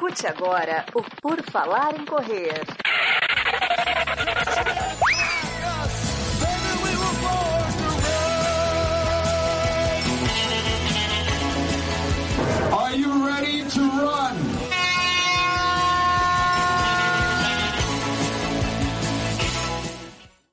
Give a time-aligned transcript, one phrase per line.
[0.00, 2.64] Escute agora o Por Falar em Correr.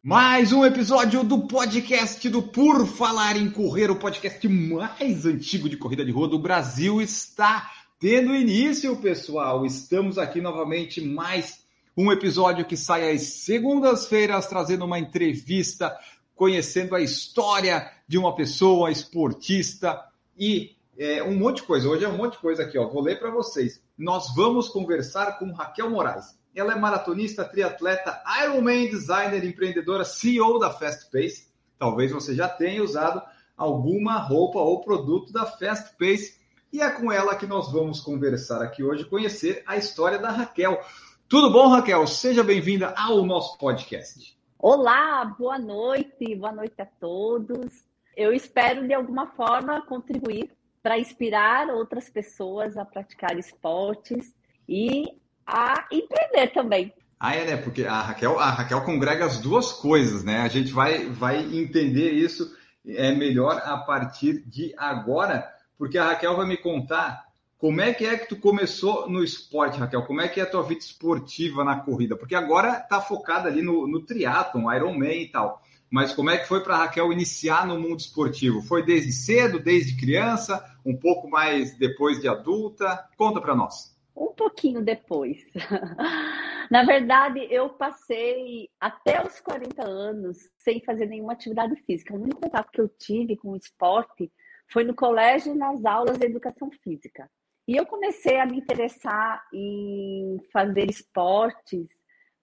[0.04, 5.78] Mais um episódio do podcast do Por Falar em Correr, o podcast mais antigo de
[5.78, 9.66] corrida de rua do Brasil, está tendo início, pessoal.
[9.66, 11.66] Estamos aqui novamente, mais
[11.96, 15.98] um episódio que sai às segundas-feiras, trazendo uma entrevista,
[16.36, 20.00] conhecendo a história de uma pessoa, esportista
[20.38, 21.90] e é, um monte de coisa.
[21.90, 22.88] Hoje é um monte de coisa aqui, ó.
[22.88, 23.82] Vou ler para vocês.
[23.98, 26.38] Nós vamos conversar com Raquel Moraes.
[26.54, 31.48] Ela é maratonista, triatleta, Ironman designer, empreendedora, CEO da Fast Pace.
[31.80, 33.24] Talvez você já tenha usado
[33.56, 36.37] alguma roupa ou produto da Fast Pace.
[36.72, 40.82] E é com ela que nós vamos conversar aqui hoje, conhecer a história da Raquel.
[41.28, 42.06] Tudo bom, Raquel?
[42.06, 44.38] Seja bem-vinda ao nosso podcast.
[44.60, 47.86] Olá, boa noite, boa noite a todos.
[48.16, 50.52] Eu espero de alguma forma contribuir
[50.84, 54.36] para inspirar outras pessoas a praticar esportes
[54.68, 55.06] e
[55.46, 56.94] a empreender também.
[57.20, 57.58] Ah, é, né?
[57.58, 60.42] Porque a Raquel, a Raquel congrega as duas coisas, né?
[60.42, 62.56] A gente vai, vai entender isso
[62.88, 68.06] é melhor a partir de agora, porque a Raquel vai me contar como é que
[68.06, 70.06] é que tu começou no esporte, Raquel?
[70.06, 72.16] Como é que é a tua vida esportiva na corrida?
[72.16, 75.62] Porque agora tá focada ali no, no triatlon, Ironman e tal.
[75.90, 78.62] Mas como é que foi para Raquel iniciar no mundo esportivo?
[78.62, 83.08] Foi desde cedo, desde criança, um pouco mais depois de adulta?
[83.18, 85.38] Conta para nós um pouquinho depois.
[86.72, 92.14] Na verdade, eu passei até os 40 anos sem fazer nenhuma atividade física.
[92.14, 94.30] O único contato que eu tive com o esporte
[94.70, 97.30] foi no colégio nas aulas de educação física.
[97.68, 101.88] E eu comecei a me interessar em fazer esportes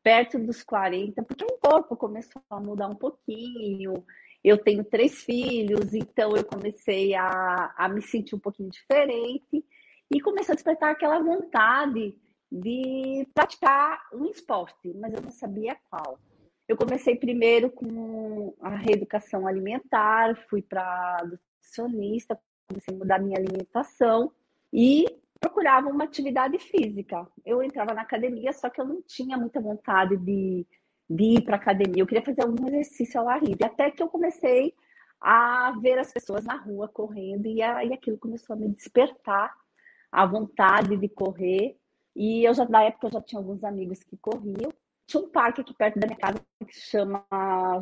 [0.03, 4.05] perto dos 40, porque o corpo começou a mudar um pouquinho.
[4.43, 9.65] Eu tenho três filhos, então eu comecei a, a me sentir um pouquinho diferente
[10.15, 12.15] e começou a despertar aquela vontade
[12.53, 16.19] de praticar um esporte, mas eu não sabia qual.
[16.69, 21.19] Eu comecei primeiro com a reeducação alimentar, fui para
[21.65, 22.39] nutricionista,
[22.69, 24.31] comecei a mudar minha alimentação
[24.73, 25.07] e
[25.41, 27.27] procurava uma atividade física.
[27.45, 30.67] Eu entrava na academia, só que eu não tinha muita vontade de,
[31.09, 32.03] de ir para academia.
[32.03, 33.65] Eu queria fazer algum exercício ao ar livre.
[33.65, 34.75] Até que eu comecei
[35.21, 39.55] a ver as pessoas na rua correndo e aí aquilo começou a me despertar
[40.11, 41.77] a vontade de correr.
[42.15, 44.73] E eu já, na época, eu já tinha alguns amigos que corriam.
[45.07, 47.27] Tinha um parque aqui perto da minha casa que se chama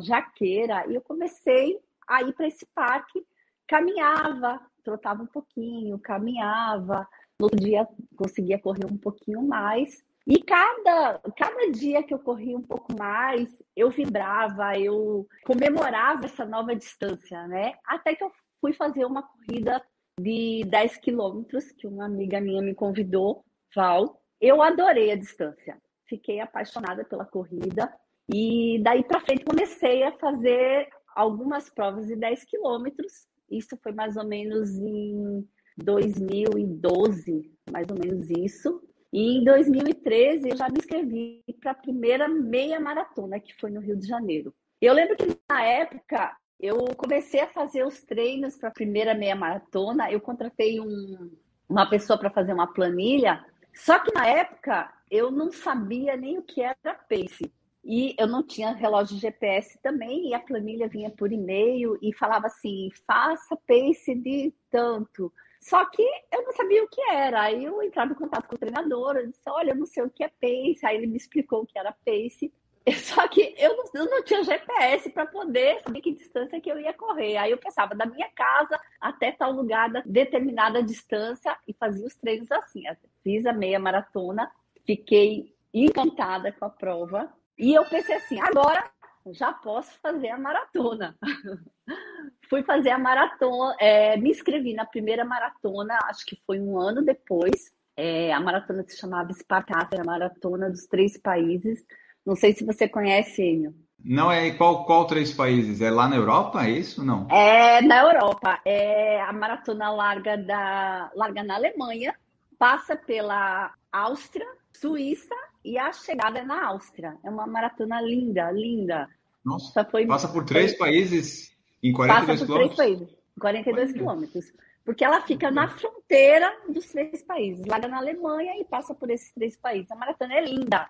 [0.01, 3.25] Jaqueira, e eu comecei a ir para esse parque,
[3.73, 7.07] caminhava, trotava um pouquinho, caminhava.
[7.39, 10.03] No outro dia conseguia correr um pouquinho mais.
[10.27, 16.45] E cada, cada dia que eu corria um pouco mais, eu vibrava, eu comemorava essa
[16.45, 17.73] nova distância, né?
[17.83, 18.31] Até que eu
[18.61, 19.83] fui fazer uma corrida
[20.19, 23.43] de 10 quilômetros, que uma amiga minha me convidou,
[23.75, 24.21] Val.
[24.39, 27.91] Eu adorei a distância, fiquei apaixonada pela corrida
[28.31, 33.32] e daí para frente comecei a fazer algumas provas de 10 quilômetros.
[33.57, 35.47] Isso foi mais ou menos em
[35.77, 38.81] 2012, mais ou menos isso.
[39.11, 43.79] E em 2013 eu já me inscrevi para a primeira meia maratona, que foi no
[43.79, 44.53] Rio de Janeiro.
[44.81, 49.35] Eu lembro que na época eu comecei a fazer os treinos para a primeira meia
[49.35, 50.11] maratona.
[50.11, 51.31] Eu contratei um,
[51.69, 53.45] uma pessoa para fazer uma planilha.
[53.73, 57.53] Só que na época eu não sabia nem o que era pace.
[57.83, 62.47] E eu não tinha relógio GPS também, e a planilha vinha por e-mail e falava
[62.47, 65.31] assim: faça pace de tanto.
[65.59, 66.01] Só que
[66.31, 67.41] eu não sabia o que era.
[67.43, 70.09] Aí eu entrava em contato com o treinador, eu disse: olha, eu não sei o
[70.09, 70.85] que é pace.
[70.85, 72.53] Aí ele me explicou o que era pace.
[73.03, 76.79] Só que eu não, eu não tinha GPS para poder saber que distância que eu
[76.79, 77.37] ia correr.
[77.37, 82.15] Aí eu pensava da minha casa até tal lugar, da determinada distância, e fazia os
[82.15, 82.83] treinos assim.
[83.23, 84.51] Fiz a meia maratona,
[84.85, 87.31] fiquei encantada com a prova.
[87.57, 88.83] E eu pensei assim: agora
[89.31, 91.17] já posso fazer a maratona.
[92.49, 97.01] Fui fazer a maratona, é, me inscrevi na primeira maratona, acho que foi um ano
[97.01, 97.71] depois.
[97.95, 101.85] É, a maratona se chamava Spartata, a maratona dos três países
[102.25, 103.73] não sei se você conhece, Enio.
[104.03, 105.81] Não, é qual, qual três países?
[105.81, 107.03] É lá na Europa, é isso?
[107.03, 107.27] Não?
[107.29, 108.59] É na Europa.
[108.65, 112.13] É a maratona larga, da, larga na Alemanha,
[112.57, 117.17] passa pela Áustria, Suíça e a chegada é na Áustria.
[117.23, 119.07] É uma maratona linda, linda.
[119.43, 122.75] Nossa, foi, passa por três foi, países em 42 passa por quilômetros?
[122.75, 124.53] Três países, 42 quilômetros.
[124.85, 129.31] porque ela fica na fronteira dos três países, larga na Alemanha e passa por esses
[129.33, 129.91] três países.
[129.91, 130.89] A maratona é linda,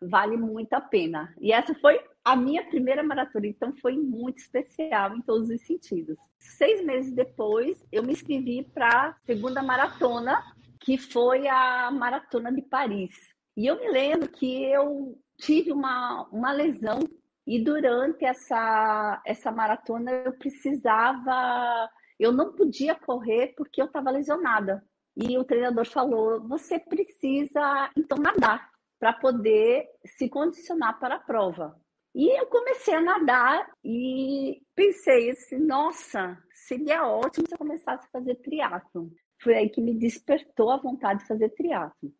[0.00, 1.34] vale muito a pena.
[1.40, 6.16] E essa foi a minha primeira maratona, então foi muito especial em todos os sentidos.
[6.38, 10.42] Seis meses depois, eu me inscrevi para a segunda maratona,
[10.80, 13.14] que foi a Maratona de Paris.
[13.60, 17.00] E eu me lembro que eu tive uma, uma lesão
[17.46, 24.82] e durante essa, essa maratona eu precisava, eu não podia correr porque eu estava lesionada.
[25.14, 28.66] E o treinador falou: você precisa então nadar
[28.98, 31.78] para poder se condicionar para a prova.
[32.14, 38.10] E eu comecei a nadar e pensei assim, nossa, seria ótimo se eu começasse a
[38.10, 39.12] fazer triatlo.
[39.42, 42.10] Foi aí que me despertou a vontade de fazer triatlo.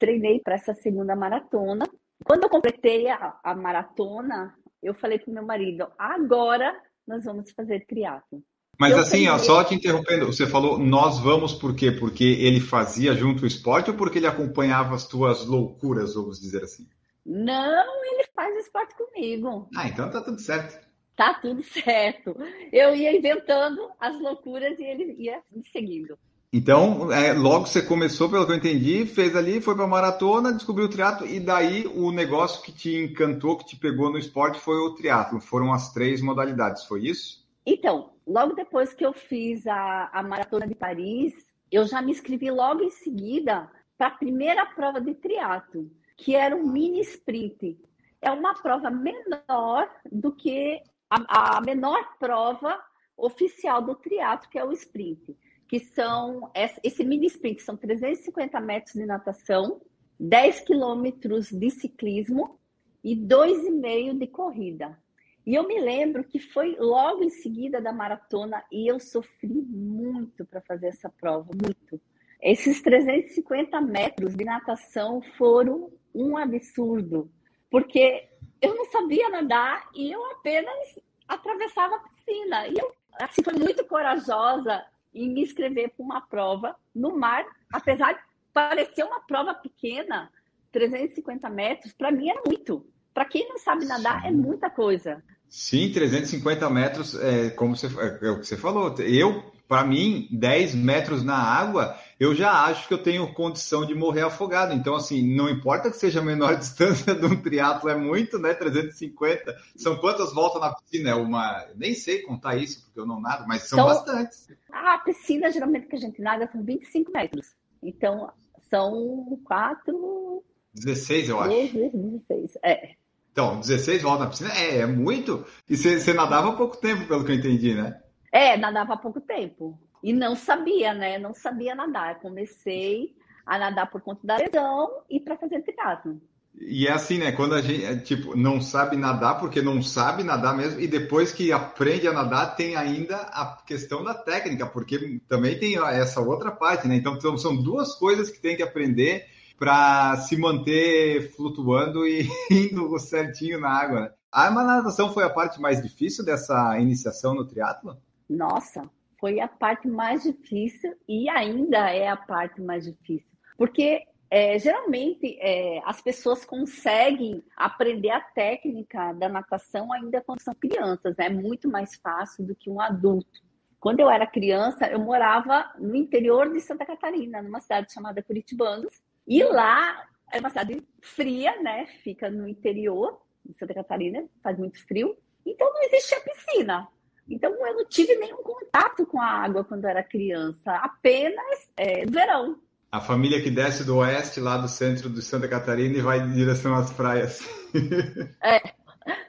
[0.00, 1.86] Treinei para essa segunda maratona.
[2.24, 6.74] Quando eu completei a, a maratona, eu falei para meu marido, agora
[7.06, 8.42] nós vamos fazer triatlo.
[8.78, 11.92] Mas eu assim, ó, só te interrompendo, você falou nós vamos por quê?
[11.92, 16.64] Porque ele fazia junto o esporte ou porque ele acompanhava as tuas loucuras, vamos dizer
[16.64, 16.88] assim?
[17.24, 19.68] Não, ele faz esporte comigo.
[19.76, 20.88] Ah, então tá tudo certo.
[21.14, 22.34] Tá tudo certo.
[22.72, 26.18] Eu ia inventando as loucuras e ele ia me seguindo.
[26.52, 30.86] Então, é, logo você começou, pelo que eu entendi, fez ali, foi para maratona, descobriu
[30.86, 34.76] o triatlo e daí o negócio que te encantou, que te pegou no esporte foi
[34.78, 35.40] o triatlo.
[35.40, 37.48] Foram as três modalidades, foi isso?
[37.64, 41.32] Então, logo depois que eu fiz a, a maratona de Paris,
[41.70, 46.56] eu já me inscrevi logo em seguida para a primeira prova de triatlo, que era
[46.56, 47.78] um mini sprint.
[48.20, 52.76] É uma prova menor do que a, a menor prova
[53.16, 55.36] oficial do triatlo, que é o sprint
[55.70, 56.50] que são
[56.82, 59.80] esse mini sprint são 350 metros de natação,
[60.18, 62.58] 10 quilômetros de ciclismo
[63.04, 64.98] e 2,5 de corrida.
[65.46, 70.44] E eu me lembro que foi logo em seguida da maratona e eu sofri muito
[70.44, 72.00] para fazer essa prova, muito.
[72.42, 77.30] Esses 350 metros de natação foram um absurdo,
[77.70, 78.28] porque
[78.60, 82.66] eu não sabia nadar e eu apenas atravessava a piscina.
[82.66, 88.12] E eu assim, fui muito corajosa e me inscrever para uma prova no mar, apesar
[88.12, 88.20] de
[88.52, 90.30] parecer uma prova pequena,
[90.72, 92.86] 350 metros, para mim era muito.
[93.12, 94.28] Para quem não sabe nadar, Sim.
[94.28, 95.22] é muita coisa.
[95.48, 98.94] Sim, 350 metros, é, como você, é, é o que você falou.
[99.00, 103.94] Eu, para mim, 10 metros na água, eu já acho que eu tenho condição de
[103.94, 104.74] morrer afogado.
[104.74, 108.52] Então, assim, não importa que seja a menor distância de um triatlo, é muito, né?
[108.52, 109.56] 350.
[109.76, 111.10] São quantas voltas na piscina?
[111.10, 111.68] É uma.
[111.76, 114.48] Nem sei contar isso, porque eu não nado, mas são então, bastantes.
[114.72, 117.54] A piscina, geralmente, que a gente nada são 25 metros.
[117.80, 118.28] Então,
[118.68, 120.42] são quatro.
[120.74, 121.48] 16, eu acho.
[121.48, 122.96] 16, é.
[123.30, 125.46] Então, 16 voltas na piscina é, é muito.
[125.68, 128.00] E você nadava há pouco tempo, pelo que eu entendi, né?
[128.32, 129.78] É, nadava há pouco tempo.
[130.02, 131.18] E não sabia, né?
[131.18, 132.20] Não sabia nadar.
[132.20, 136.20] Comecei a nadar por conta da lesão e para fazer triatlo.
[136.58, 137.32] E é assim, né?
[137.32, 141.32] Quando a gente, é, tipo, não sabe nadar, porque não sabe nadar mesmo, e depois
[141.32, 146.50] que aprende a nadar, tem ainda a questão da técnica, porque também tem essa outra
[146.50, 146.96] parte, né?
[146.96, 149.26] Então, são duas coisas que tem que aprender
[149.58, 154.00] para se manter flutuando e indo certinho na água.
[154.00, 154.10] Né?
[154.32, 157.96] A natação foi a parte mais difícil dessa iniciação no triatlo?
[158.30, 158.88] Nossa,
[159.18, 163.28] foi a parte mais difícil e ainda é a parte mais difícil.
[163.58, 170.54] Porque é, geralmente é, as pessoas conseguem aprender a técnica da natação ainda quando são
[170.54, 171.26] crianças, né?
[171.26, 173.40] é muito mais fácil do que um adulto.
[173.80, 179.02] Quando eu era criança, eu morava no interior de Santa Catarina, numa cidade chamada Curitibanos,
[179.26, 181.86] e lá é uma cidade fria, né?
[182.04, 186.86] Fica no interior de Santa Catarina, faz muito frio, então não existia piscina.
[187.28, 192.58] Então, eu não tive nenhum contato com a água quando era criança, apenas é, verão.
[192.90, 196.32] A família que desce do oeste, lá do centro de Santa Catarina, e vai em
[196.32, 197.40] direção às praias.
[198.42, 198.74] É,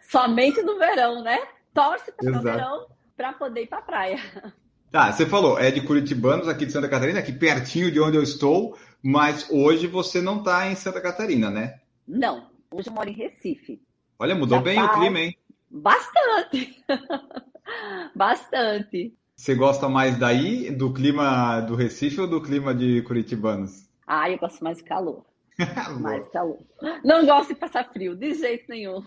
[0.01, 1.37] somente no verão, né?
[1.73, 4.17] Torce para o verão para poder ir para a praia.
[4.91, 8.21] Tá, você falou, é de Curitibanos, aqui de Santa Catarina, aqui pertinho de onde eu
[8.21, 11.79] estou, mas hoje você não está em Santa Catarina, né?
[12.05, 13.81] Não, hoje eu moro em Recife.
[14.19, 14.91] Olha, mudou Já bem faz...
[14.91, 15.37] o clima, hein?
[15.69, 16.83] Bastante.
[18.15, 19.13] Bastante.
[19.35, 23.89] Você gosta mais daí, do clima do Recife ou do clima de Curitibanos?
[24.05, 25.25] Ah, eu gosto mais de calor.
[25.99, 26.59] mais calor.
[27.03, 29.03] Não gosto de passar frio, de jeito nenhum.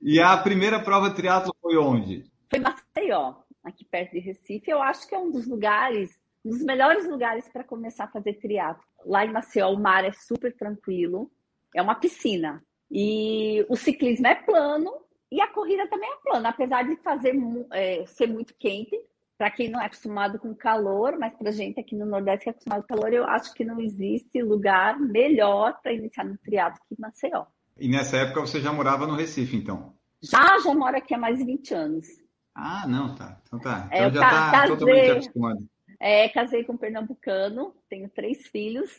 [0.00, 2.24] E a primeira prova de triatlo foi onde?
[2.48, 4.70] Foi Maceió, aqui perto de Recife.
[4.70, 8.34] Eu acho que é um dos lugares, um dos melhores lugares para começar a fazer
[8.34, 8.82] triatlo.
[9.04, 11.30] Lá em Maceió o mar é super tranquilo,
[11.74, 12.62] é uma piscina.
[12.90, 14.92] E o ciclismo é plano,
[15.30, 17.34] e a corrida também é plana, apesar de fazer
[17.72, 18.96] é, ser muito quente,
[19.36, 22.52] para quem não é acostumado com calor, mas para gente aqui no Nordeste que é
[22.52, 26.98] acostumado com calor, eu acho que não existe lugar melhor para iniciar no triatlo que
[26.98, 27.44] Maceió.
[27.78, 29.94] E nessa época você já morava no Recife, então?
[30.22, 32.06] Já, já moro aqui há mais de 20 anos.
[32.54, 33.38] Ah, não, tá.
[33.46, 33.88] Então tá.
[33.90, 35.68] É, então já tá casei, totalmente acostumado.
[36.00, 38.90] É, casei com um pernambucano, tenho três filhos.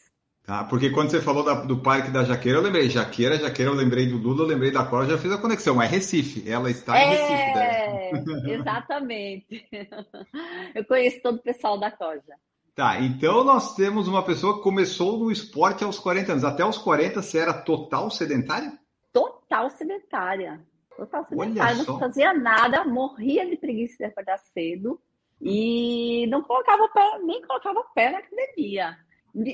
[0.48, 3.75] Tá, porque quando você falou da, do Parque da Jaqueira, eu lembrei Jaqueira, Jaqueira, eu
[3.75, 5.82] lembrei do Lula, eu lembrei da Cora, já fiz a conexão.
[5.82, 8.34] É Recife, ela está em é, Recife.
[8.34, 8.54] Né?
[8.54, 9.68] Exatamente.
[10.74, 12.34] Eu conheço todo o pessoal da Corja.
[12.74, 16.44] Tá, então nós temos uma pessoa que começou no esporte aos 40 anos.
[16.46, 18.72] Até os 40 você era total sedentária?
[19.12, 20.66] Total sedentária.
[20.96, 24.98] Total sedentária, não fazia nada, morria de preguiça de acordar cedo
[25.42, 28.98] e não colocava pé, nem colocava pé na academia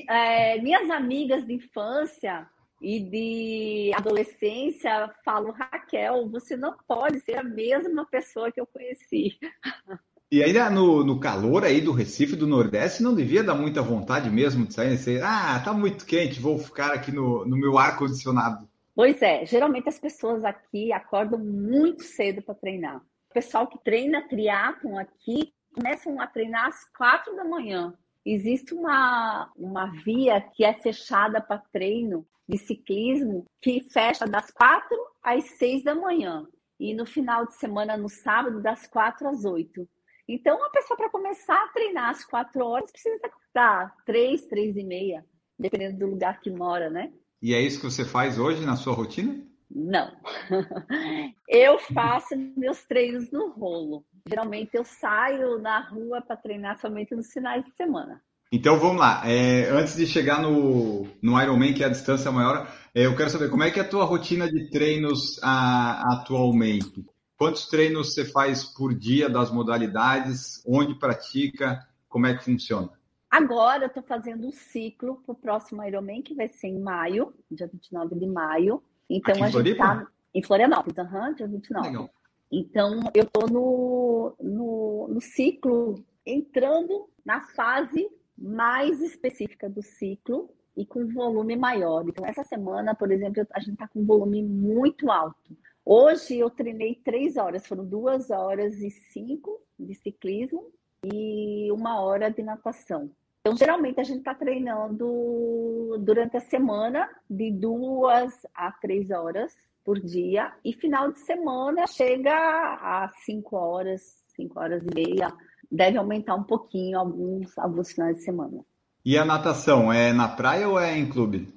[0.08, 2.48] é, minhas amigas de infância
[2.80, 9.38] e de adolescência falam, Raquel, você não pode ser a mesma pessoa que eu conheci.
[10.32, 14.28] E aí no, no calor aí do Recife, do Nordeste, não devia dar muita vontade
[14.28, 17.78] mesmo de sair e dizer, ah, tá muito quente, vou ficar aqui no, no meu
[17.78, 18.68] ar-condicionado.
[18.96, 22.96] Pois é, geralmente as pessoas aqui acordam muito cedo para treinar.
[23.30, 27.94] O pessoal que treina triatlon aqui começam a treinar às quatro da manhã
[28.24, 34.96] existe uma, uma via que é fechada para treino de ciclismo que fecha das quatro
[35.22, 36.46] às seis da manhã
[36.78, 39.88] e no final de semana, no sábado, das quatro às oito.
[40.28, 44.82] Então, uma pessoa para começar a treinar às quatro horas precisa acordar três, três e
[44.82, 45.24] meia,
[45.58, 47.12] dependendo do lugar que mora, né?
[47.42, 49.46] E é isso que você faz hoje na sua rotina?
[49.70, 50.10] Não.
[51.48, 54.04] Eu faço meus treinos no rolo.
[54.26, 58.22] Geralmente eu saio na rua para treinar somente nos finais de semana.
[58.50, 59.22] Então vamos lá.
[59.24, 63.28] É, antes de chegar no, no Ironman, que é a distância maior, é, eu quero
[63.28, 67.04] saber como é que é a tua rotina de treinos a, atualmente.
[67.36, 70.62] Quantos treinos você faz por dia das modalidades?
[70.66, 71.86] Onde pratica?
[72.08, 72.90] Como é que funciona?
[73.28, 77.34] Agora eu estou fazendo um ciclo para o próximo Ironman, que vai ser em maio,
[77.50, 78.80] dia 29 de maio.
[79.10, 81.88] Então Aqui a gente está em Florianópolis, uhum, dia 29.
[81.88, 82.10] Legal.
[82.56, 88.08] Então eu estou no, no, no ciclo, entrando na fase
[88.38, 92.04] mais específica do ciclo e com volume maior.
[92.08, 95.56] Então, essa semana, por exemplo, a gente está com um volume muito alto.
[95.84, 100.70] Hoje eu treinei três horas, foram duas horas e cinco de ciclismo
[101.04, 103.10] e uma hora de natação.
[103.40, 110.00] Então, geralmente a gente está treinando durante a semana de duas a três horas por
[110.00, 115.32] dia e final de semana chega a cinco horas, cinco horas e meia.
[115.70, 118.64] Deve aumentar um pouquinho alguns, alguns finais de semana.
[119.04, 121.52] E a natação é na praia ou é em clube?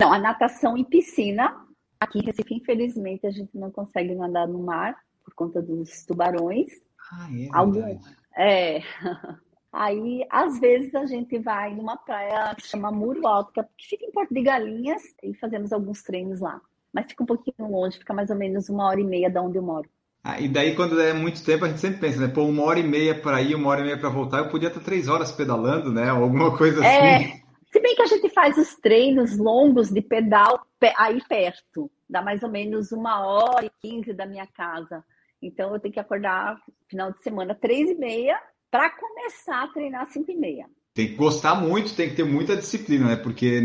[0.00, 1.56] Não, a natação em piscina.
[1.98, 6.72] Aqui em Recife, infelizmente, a gente não consegue nadar no mar por conta dos tubarões.
[7.12, 7.48] Ah, é.
[7.52, 7.98] Algum...
[8.36, 8.80] É.
[9.72, 14.12] Aí, às vezes, a gente vai numa praia que chama Muro Alto, que fica em
[14.12, 16.60] Porto de Galinhas, e fazemos alguns treinos lá.
[16.92, 19.56] Mas fica um pouquinho longe, fica mais ou menos uma hora e meia da onde
[19.58, 19.88] eu moro.
[20.24, 22.28] Ah, e daí, quando é muito tempo, a gente sempre pensa, né?
[22.28, 24.68] Pô, uma hora e meia para ir, uma hora e meia para voltar, eu podia
[24.68, 26.12] estar três horas pedalando, né?
[26.12, 27.42] Ou alguma coisa é, assim.
[27.72, 30.64] Se bem que a gente faz os treinos longos de pedal
[30.96, 35.02] aí perto, dá mais ou menos uma hora e quinze da minha casa.
[35.40, 36.56] Então, eu tenho que acordar
[36.88, 38.38] final de semana, três e meia,
[38.70, 40.66] para começar a treinar às 5 e meia.
[40.94, 43.16] Tem que gostar muito, tem que ter muita disciplina, né?
[43.16, 43.60] Porque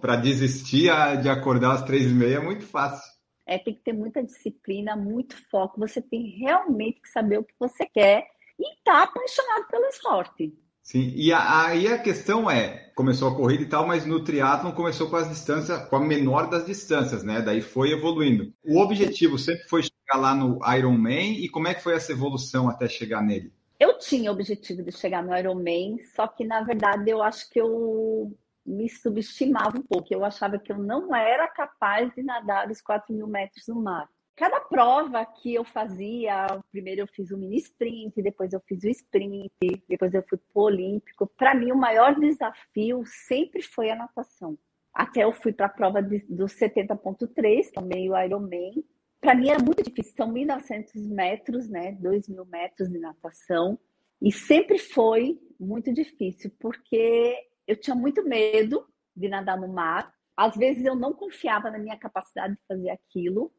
[0.00, 3.10] para desistir de acordar às três e meia é muito fácil.
[3.46, 5.80] É, tem que ter muita disciplina, muito foco.
[5.80, 8.26] Você tem realmente que saber o que você quer
[8.58, 10.54] e estar tá apaixonado pelo esporte.
[10.82, 14.72] Sim, e aí a, a, questão é, começou a corrida e tal, mas no triatlon
[14.72, 17.42] começou com as distâncias, com a menor das distâncias, né?
[17.42, 18.52] Daí foi evoluindo.
[18.64, 22.68] O objetivo sempre foi chegar lá no Ironman e como é que foi essa evolução
[22.68, 23.52] até chegar nele?
[23.80, 27.58] Eu tinha o objetivo de chegar no Ironman, só que na verdade eu acho que
[27.58, 28.30] eu
[28.64, 30.12] me subestimava um pouco.
[30.12, 34.06] Eu achava que eu não era capaz de nadar os 4 mil metros no mar.
[34.36, 38.88] Cada prova que eu fazia, primeiro eu fiz o mini sprint, depois eu fiz o
[38.88, 39.50] sprint,
[39.88, 41.26] depois eu fui para o Olímpico.
[41.26, 44.58] Para mim, o maior desafio sempre foi a natação.
[44.92, 48.84] Até eu fui para a prova de, do 70.3, também o Ironman,
[49.20, 51.92] para mim era muito difícil, são 1.900 metros, né?
[52.00, 53.78] 2.000 metros de natação.
[54.20, 57.36] E sempre foi muito difícil, porque
[57.66, 60.12] eu tinha muito medo de nadar no mar.
[60.36, 63.52] Às vezes eu não confiava na minha capacidade de fazer aquilo.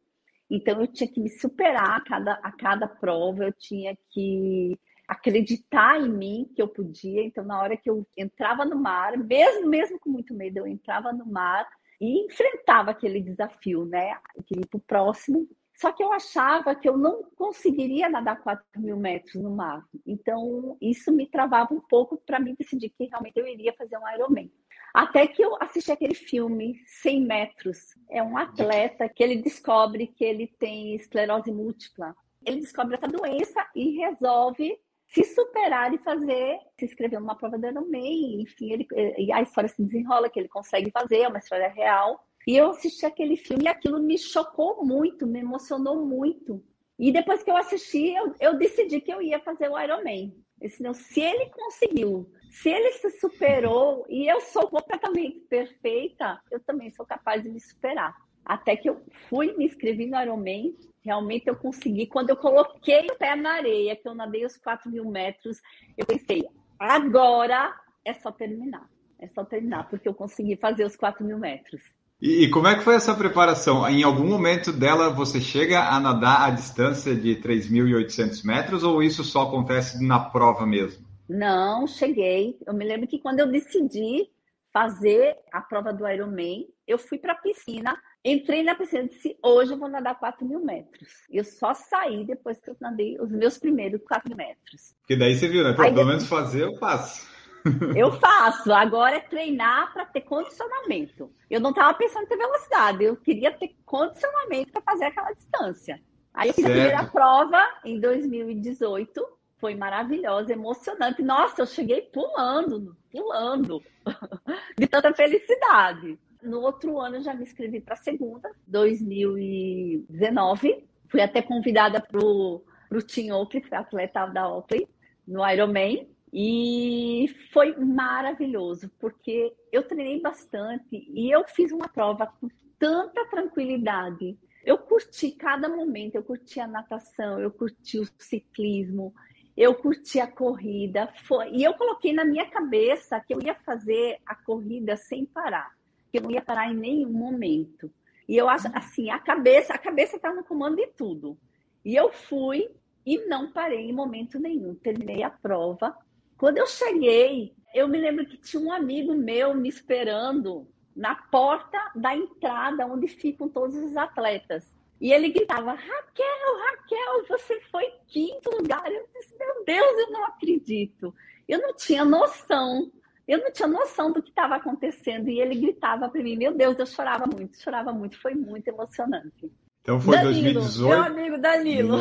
[0.50, 4.78] Então eu tinha que me superar a cada, a cada prova, eu tinha que
[5.08, 7.24] acreditar em mim que eu podia.
[7.24, 11.12] Então, na hora que eu entrava no mar, mesmo, mesmo com muito medo, eu entrava
[11.12, 11.68] no mar
[12.02, 14.18] e enfrentava aquele desafio, né?
[14.50, 15.48] Ir o próximo.
[15.76, 19.86] Só que eu achava que eu não conseguiria nadar 4 mil metros no mar.
[20.06, 24.10] Então, isso me travava um pouco para mim decidir que realmente eu iria fazer um
[24.16, 24.52] Ironman.
[24.94, 27.78] Até que eu assisti aquele filme 100 metros.
[28.10, 32.16] É um atleta que ele descobre que ele tem esclerose múltipla.
[32.46, 34.78] Ele descobre essa doença e resolve
[35.14, 38.88] se superar e fazer, se inscrever numa prova do Ironman, enfim, ele,
[39.18, 42.26] e a história se desenrola que ele consegue fazer, é uma história real.
[42.48, 46.64] E eu assisti aquele filme e aquilo me chocou muito, me emocionou muito.
[46.98, 50.34] E depois que eu assisti, eu, eu decidi que eu ia fazer o Ironman.
[50.70, 56.90] Senão, se ele conseguiu, se ele se superou e eu sou completamente perfeita, eu também
[56.92, 58.16] sou capaz de me superar.
[58.46, 62.08] Até que eu fui, me inscrevi no Ironman, realmente eu consegui.
[62.08, 65.58] Quando eu coloquei o pé na areia, que eu nadei os 4 mil metros,
[65.98, 66.44] eu pensei,
[66.80, 67.74] agora
[68.06, 68.90] é só terminar.
[69.20, 71.82] É só terminar, porque eu consegui fazer os 4 mil metros.
[72.20, 73.88] E, e, como é que foi essa preparação?
[73.88, 79.24] Em algum momento dela você chega a nadar a distância de 3.800 metros ou isso
[79.24, 81.04] só acontece na prova mesmo?
[81.28, 82.58] Não, cheguei.
[82.66, 84.30] Eu me lembro que quando eu decidi
[84.72, 89.38] fazer a prova do Ironman, eu fui para a piscina, entrei na piscina e disse:
[89.44, 91.10] hoje eu vou nadar 4 mil metros.
[91.30, 94.96] Eu só saí depois que eu nadei os meus primeiros 4 metros.
[95.00, 95.74] Porque daí você viu, né?
[95.74, 97.30] Pelo Aí, menos fazer, eu faço.
[97.96, 98.74] Eu faço.
[98.74, 101.32] Agora é treinar para ter condicionamento.
[101.48, 106.02] Eu não estava pensando em ter velocidade, eu queria ter condicionamento para fazer aquela distância.
[106.34, 109.24] Aí eu fiz a primeira prova em 2018
[109.62, 111.22] foi maravilhosa, emocionante.
[111.22, 113.80] Nossa, eu cheguei pulando, pulando,
[114.76, 116.20] de tanta felicidade.
[116.42, 120.86] No outro ano eu já me inscrevi para a segunda, 2019.
[121.08, 122.62] Fui até convidada para o
[123.06, 124.88] Tim Oakley, atleta da Oakley,
[125.28, 126.08] no Ironman.
[126.34, 132.48] E foi maravilhoso, porque eu treinei bastante e eu fiz uma prova com
[132.80, 134.38] tanta tranquilidade.
[134.64, 139.14] Eu curti cada momento, eu curti a natação, eu curti o ciclismo,
[139.58, 144.20] eu curti a corrida, foi, e eu coloquei na minha cabeça que eu ia fazer
[144.26, 145.72] a corrida sem parar,
[146.12, 147.92] que eu não ia parar em nenhum momento.
[148.28, 151.38] E eu acho assim, a cabeça, a cabeça está no comando de tudo.
[151.84, 152.70] E eu fui
[153.06, 154.76] e não parei em momento nenhum.
[154.76, 155.96] Terminei a prova.
[156.38, 161.78] Quando eu cheguei, eu me lembro que tinha um amigo meu me esperando na porta
[161.96, 164.76] da entrada onde ficam todos os atletas.
[165.00, 168.90] E ele gritava: Raquel, Raquel, você foi quinto lugar.
[168.92, 171.14] Eu disse: Meu Deus, eu não acredito.
[171.48, 172.92] Eu não tinha noção.
[173.32, 175.30] Eu não tinha noção do que estava acontecendo.
[175.30, 178.20] E ele gritava para mim: Meu Deus, eu chorava muito, chorava muito.
[178.20, 179.50] Foi muito emocionante.
[179.82, 180.90] Então foi Danilo, 2018.
[180.90, 181.98] Meu amigo Danilo.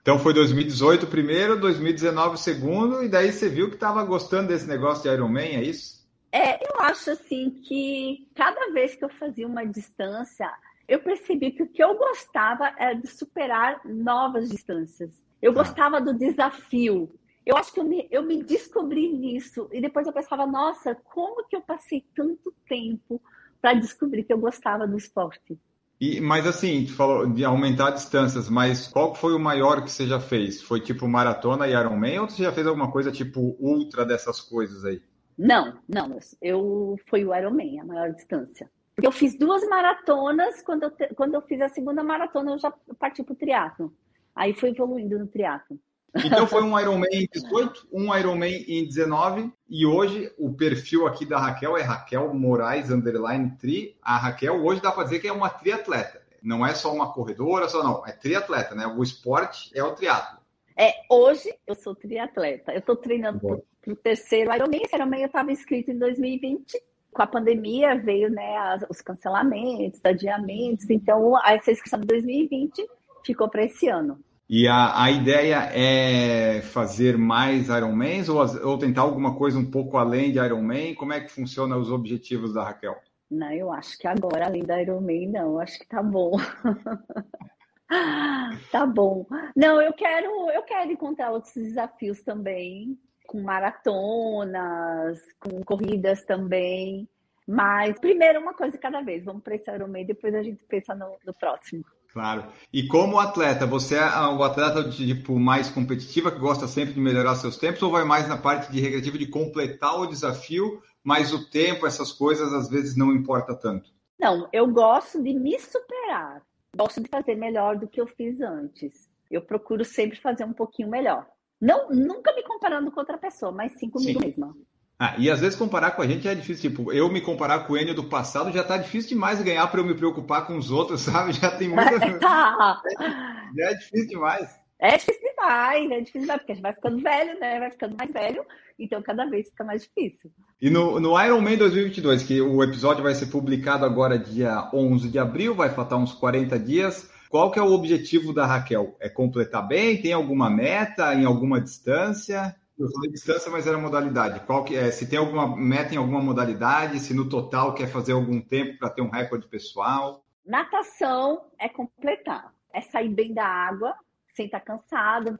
[0.00, 4.48] Então foi 2018 o primeiro, 2019 o segundo, e daí você viu que estava gostando
[4.48, 6.08] desse negócio de Iron Man, é isso?
[6.32, 10.50] É, eu acho assim que cada vez que eu fazia uma distância,
[10.88, 15.10] eu percebi que o que eu gostava era de superar novas distâncias.
[15.42, 15.62] Eu tá.
[15.62, 17.12] gostava do desafio.
[17.48, 19.70] Eu acho que eu me, eu me descobri nisso.
[19.72, 23.22] E depois eu pensava, nossa, como que eu passei tanto tempo
[23.58, 25.58] para descobrir que eu gostava do esporte?
[25.98, 30.06] E, mas assim, tu falou de aumentar distâncias, mas qual foi o maior que você
[30.06, 30.60] já fez?
[30.60, 34.84] Foi tipo maratona e Ironman ou você já fez alguma coisa tipo ultra dessas coisas
[34.84, 35.00] aí?
[35.38, 36.18] Não, não.
[36.42, 38.70] Eu foi o Ironman, a maior distância.
[38.94, 42.70] Porque eu fiz duas maratonas, quando eu, quando eu fiz a segunda maratona, eu já
[42.98, 43.94] parti para o triatlo.
[44.36, 45.80] Aí foi evoluindo no triatlo.
[46.24, 51.24] Então foi um Ironman em 18, um Ironman em 19, e hoje o perfil aqui
[51.24, 53.96] da Raquel é Raquel Moraes Underline Tri.
[54.02, 56.22] A Raquel hoje dá para dizer que é uma triatleta.
[56.42, 58.86] Não é só uma corredora, só não, é triatleta, né?
[58.86, 60.38] O esporte é o triatlo.
[60.76, 62.72] É, hoje eu sou triatleta.
[62.72, 64.80] Eu estou treinando para o terceiro Ironman.
[64.82, 66.80] Esse Ironman eu estava inscrito em 2020
[67.12, 72.86] com a pandemia veio né, os cancelamentos, adiamentos, então essa inscrição de 2020
[73.24, 74.20] ficou para esse ano.
[74.48, 79.98] E a, a ideia é fazer mais Ironmans ou, ou tentar alguma coisa um pouco
[79.98, 80.94] além de Ironman?
[80.94, 82.96] Como é que funcionam os objetivos da Raquel?
[83.30, 86.32] Não, eu acho que agora, além da Ironman, não, acho que tá bom.
[88.72, 89.26] tá bom.
[89.54, 97.06] Não, eu quero, eu quero encontrar outros desafios também com maratonas, com corridas também.
[97.46, 101.18] Mas primeiro uma coisa cada vez, vamos para esse Ironman, depois a gente pensa no,
[101.24, 101.84] no, próximo.
[102.18, 102.46] Claro.
[102.72, 107.36] E como atleta, você é o atleta tipo mais competitiva, que gosta sempre de melhorar
[107.36, 111.48] seus tempos, ou vai mais na parte de recreativa de completar o desafio, mas o
[111.48, 113.92] tempo, essas coisas às vezes não importa tanto?
[114.18, 116.42] Não, eu gosto de me superar.
[116.76, 119.08] Gosto de fazer melhor do que eu fiz antes.
[119.30, 121.24] Eu procuro sempre fazer um pouquinho melhor.
[121.60, 124.26] Não, nunca me comparando com outra pessoa, mas sim comigo sim.
[124.26, 124.56] mesma.
[125.00, 126.70] Ah, e às vezes comparar com a gente é difícil.
[126.70, 129.80] Tipo, eu me comparar com o Enio do passado já tá difícil demais ganhar para
[129.80, 131.32] eu me preocupar com os outros, sabe?
[131.32, 131.98] Já tem muita.
[132.00, 134.58] já é difícil demais.
[134.80, 137.58] É difícil demais, é difícil demais, porque a gente vai ficando velho, né?
[137.58, 138.44] Vai ficando mais velho,
[138.78, 140.30] então cada vez fica mais difícil.
[140.60, 145.18] E no, no Ironman 2022, que o episódio vai ser publicado agora dia 11 de
[145.18, 148.96] abril, vai faltar uns 40 dias, qual que é o objetivo da Raquel?
[149.00, 150.00] É completar bem?
[150.00, 152.54] Tem alguma meta em alguma distância?
[152.78, 154.40] Eu falei distância, mas era modalidade.
[154.46, 154.90] Qual que é?
[154.90, 158.90] Se tem alguma meta em alguma modalidade, se no total quer fazer algum tempo para
[158.90, 160.24] ter um recorde pessoal?
[160.46, 163.94] Natação é completar, é sair bem da água,
[164.32, 165.36] sem estar cansado.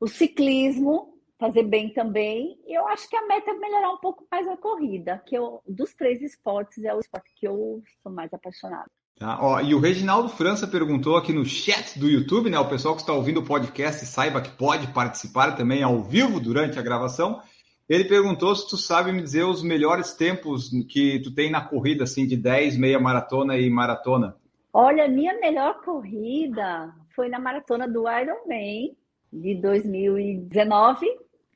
[0.00, 2.58] O ciclismo, fazer bem também.
[2.66, 5.94] Eu acho que a meta é melhorar um pouco mais a corrida, que eu, dos
[5.94, 8.90] três esportes é o esporte que eu sou mais apaixonada.
[9.18, 12.58] Tá, ó, e o Reginaldo França perguntou aqui no chat do YouTube, né?
[12.58, 16.78] O pessoal que está ouvindo o podcast saiba que pode participar também ao vivo durante
[16.78, 17.40] a gravação.
[17.88, 22.04] Ele perguntou se tu sabe me dizer os melhores tempos que tu tem na corrida,
[22.04, 24.36] assim, de 10, meia maratona e maratona.
[24.72, 28.96] Olha, minha melhor corrida foi na maratona do Ironman
[29.32, 31.06] de 2019.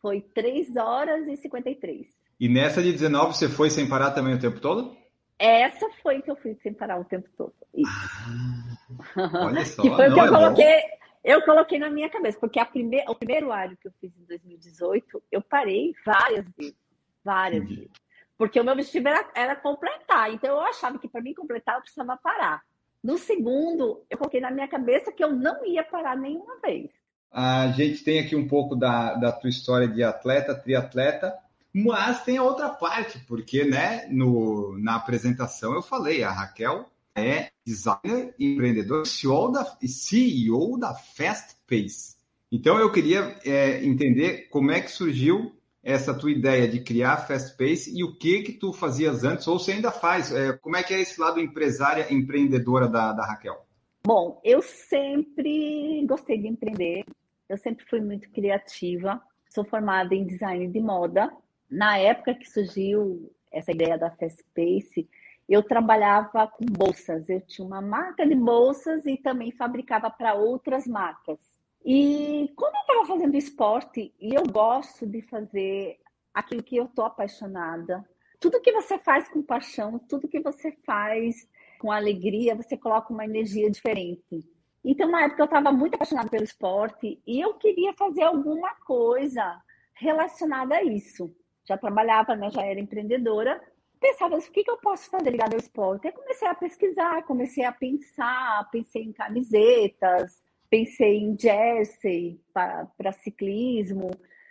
[0.00, 2.08] Foi 3 horas e 53.
[2.40, 5.00] E nessa de 19 você foi sem parar também o tempo todo?
[5.42, 7.52] Essa foi que eu fui sem parar o tempo todo.
[7.84, 9.82] Ah, olha só.
[9.82, 10.82] que foi o que eu é coloquei.
[11.24, 14.24] Eu coloquei na minha cabeça, porque a primeir, o primeiro área que eu fiz em
[14.24, 16.76] 2018, eu parei várias vezes.
[17.24, 17.80] Várias Entendi.
[17.80, 17.92] vezes.
[18.38, 20.32] Porque o meu objetivo era, era completar.
[20.32, 22.62] Então eu achava que para mim completar eu precisava parar.
[23.02, 26.88] No segundo, eu coloquei na minha cabeça que eu não ia parar nenhuma vez.
[27.32, 31.36] A gente tem aqui um pouco da, da tua história de atleta, triatleta,
[31.74, 37.50] mas tem a outra parte, porque né, no, na apresentação eu falei, a Raquel é
[37.64, 42.16] designer, empreendedor, CEO da, CEO da Fast Pace.
[42.50, 47.16] Então eu queria é, entender como é que surgiu essa tua ideia de criar a
[47.16, 50.32] Fast Pace e o que que tu fazias antes, ou se ainda faz.
[50.32, 53.66] É, como é que é esse lado empresária, empreendedora da, da Raquel?
[54.04, 57.04] Bom, eu sempre gostei de empreender,
[57.48, 61.32] eu sempre fui muito criativa, sou formada em design de moda.
[61.72, 65.08] Na época que surgiu essa ideia da Fast Pace,
[65.48, 70.86] eu trabalhava com bolsas, eu tinha uma marca de bolsas e também fabricava para outras
[70.86, 71.38] marcas.
[71.82, 75.98] E quando eu estava fazendo esporte, e eu gosto de fazer
[76.34, 78.04] aquilo que eu estou apaixonada,
[78.38, 81.48] tudo que você faz com paixão, tudo que você faz
[81.80, 84.46] com alegria, você coloca uma energia diferente.
[84.84, 89.58] Então, na época, eu estava muito apaixonada pelo esporte e eu queria fazer alguma coisa
[89.94, 91.34] relacionada a isso.
[91.64, 93.62] Já trabalhava, né, já era empreendedora.
[94.00, 96.08] Pensava, o que, que eu posso fazer ligado ao esporte?
[96.08, 104.10] Aí comecei a pesquisar, comecei a pensar, pensei em camisetas, pensei em jersey para ciclismo,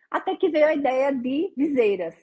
[0.09, 2.15] até que veio a ideia de viseiras.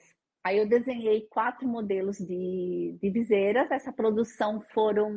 [0.43, 3.69] Aí eu desenhei quatro modelos de, de viseiras.
[3.69, 5.11] Essa produção foram,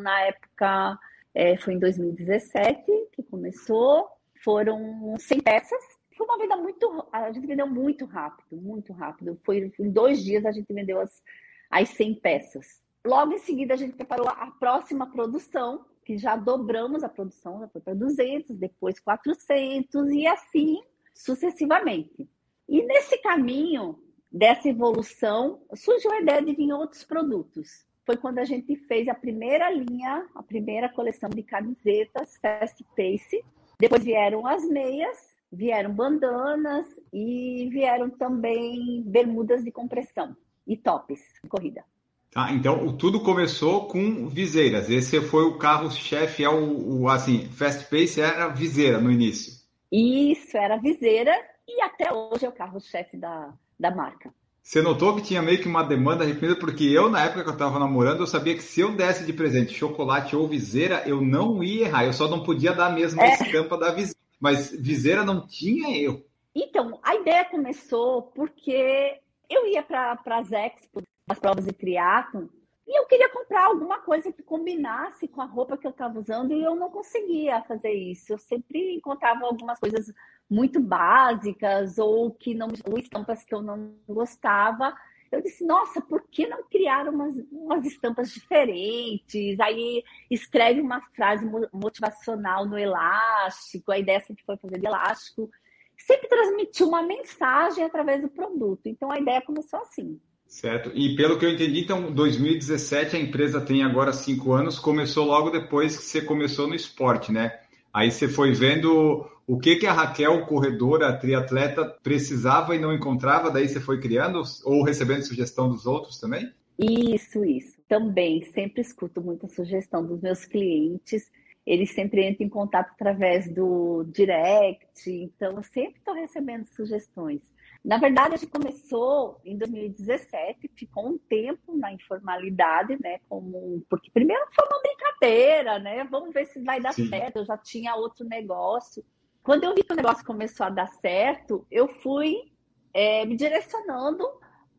[0.00, 0.98] na época,
[1.34, 4.06] é, foi em 2017 que começou.
[4.44, 5.97] Foram 100 peças.
[6.18, 7.08] Foi uma venda muito...
[7.12, 9.40] A gente vendeu muito rápido, muito rápido.
[9.44, 11.22] Foi em dois dias a gente vendeu as,
[11.70, 12.82] as 100 peças.
[13.06, 17.68] Logo em seguida, a gente preparou a próxima produção, que já dobramos a produção, já
[17.68, 20.82] foi para 200, depois 400 e assim
[21.14, 22.28] sucessivamente.
[22.68, 23.98] E nesse caminho
[24.30, 27.86] dessa evolução, surgiu a ideia de vir outros produtos.
[28.04, 33.44] Foi quando a gente fez a primeira linha, a primeira coleção de camisetas Fast Pace.
[33.78, 41.48] Depois vieram as meias, vieram bandanas e vieram também bermudas de compressão e tops de
[41.48, 41.84] corrida.
[42.30, 44.90] Tá, então tudo começou com viseiras.
[44.90, 49.54] Esse foi o carro-chefe, é o, o, assim, Fast Pace era viseira no início.
[49.90, 51.32] Isso, era viseira
[51.66, 54.32] e até hoje é o carro-chefe da, da marca.
[54.62, 57.54] Você notou que tinha meio que uma demanda reprimida, porque eu, na época que eu
[57.54, 61.64] estava namorando, eu sabia que se eu desse de presente chocolate ou viseira, eu não
[61.64, 62.04] ia errar.
[62.04, 63.32] Eu só não podia dar a mesma É.
[63.32, 64.18] estampa da viseira.
[64.38, 66.24] Mas viseira não tinha erro.
[66.54, 72.46] Então, a ideia começou porque eu ia para as expos, as provas de triatlon,
[72.88, 76.54] e eu queria comprar alguma coisa que combinasse com a roupa que eu estava usando
[76.54, 78.32] e eu não conseguia fazer isso.
[78.32, 80.10] Eu sempre encontrava algumas coisas
[80.48, 84.96] muito básicas ou que não estampas que eu não gostava.
[85.30, 89.58] Eu disse, nossa, por que não criar umas, umas estampas diferentes?
[89.60, 95.50] Aí escreve uma frase mo- motivacional no elástico, a ideia sempre foi fazer de elástico.
[95.96, 98.86] Sempre transmitir uma mensagem através do produto.
[98.86, 100.20] Então a ideia começou assim.
[100.46, 100.90] Certo.
[100.94, 105.50] E pelo que eu entendi, então, 2017, a empresa tem agora cinco anos, começou logo
[105.50, 107.60] depois que você começou no esporte, né?
[107.98, 113.50] Aí você foi vendo o que, que a Raquel, corredora, triatleta, precisava e não encontrava,
[113.50, 116.48] daí você foi criando ou recebendo sugestão dos outros também?
[116.78, 117.76] Isso, isso.
[117.88, 121.28] Também sempre escuto muita sugestão dos meus clientes.
[121.66, 127.40] Eles sempre entram em contato através do direct, então eu sempre estou recebendo sugestões.
[127.84, 133.20] Na verdade, a gente começou em 2017, ficou um tempo na informalidade, né?
[133.28, 136.04] Como, porque primeiro foi uma brincadeira, né?
[136.04, 137.08] Vamos ver se vai dar Sim.
[137.08, 137.38] certo.
[137.38, 139.04] Eu já tinha outro negócio.
[139.42, 142.52] Quando eu vi que o negócio começou a dar certo, eu fui
[142.92, 144.28] é, me direcionando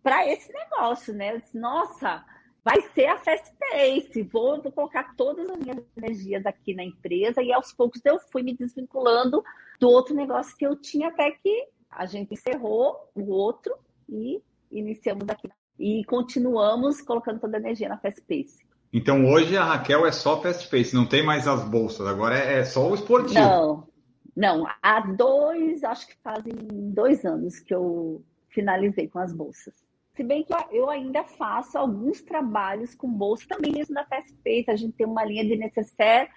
[0.04, 1.34] para esse negócio, né?
[1.34, 2.24] Eu disse, nossa,
[2.64, 7.42] vai ser a Fast Pace, vou, vou, colocar todas as minhas energias aqui na empresa
[7.42, 9.44] e aos poucos eu fui me desvinculando
[9.80, 13.74] do outro negócio que eu tinha até que a gente encerrou o outro
[14.08, 15.50] e iniciamos aqui.
[15.78, 18.60] E continuamos colocando toda a energia na Fast Pace.
[18.92, 22.60] Então hoje a Raquel é só Fast Pace, não tem mais as bolsas, agora é,
[22.60, 23.40] é só o esportivo.
[23.40, 23.88] Não,
[24.36, 29.74] não, há dois, acho que fazem dois anos que eu finalizei com as bolsas.
[30.16, 34.66] Se bem que eu ainda faço alguns trabalhos com bolsa também mesmo da Fast Pace.
[34.68, 36.30] A gente tem uma linha de necessaire,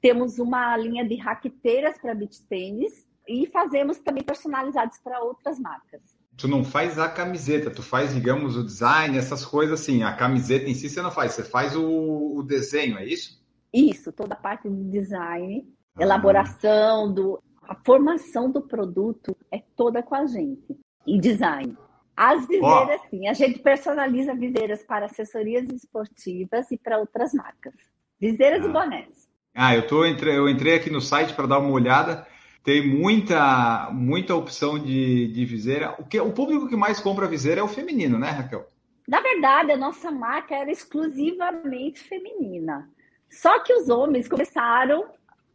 [0.00, 6.00] temos uma linha de raqueteiras para beach tênis e fazemos também personalizados para outras marcas.
[6.36, 10.02] Tu não faz a camiseta, tu faz, digamos, o design, essas coisas assim.
[10.02, 13.40] A camiseta em si você não faz, você faz o, o desenho, é isso?
[13.72, 15.64] Isso, toda a parte de design,
[15.96, 16.02] ah.
[16.02, 20.76] elaboração, do, a formação do produto é toda com a gente.
[21.06, 21.76] E design.
[22.16, 23.08] As viseiras, oh.
[23.10, 27.74] sim, a gente personaliza viseiras para assessorias esportivas e para outras marcas.
[28.18, 28.68] Viseiras ah.
[28.68, 29.30] e bonés.
[29.54, 32.26] Ah, eu, tô, eu entrei aqui no site para dar uma olhada
[32.62, 35.94] tem muita muita opção de, de viseira.
[35.98, 38.66] O, que, o público que mais compra viseira é o feminino, né, Raquel?
[39.08, 42.88] Na verdade, a nossa marca era exclusivamente feminina.
[43.28, 45.08] Só que os homens começaram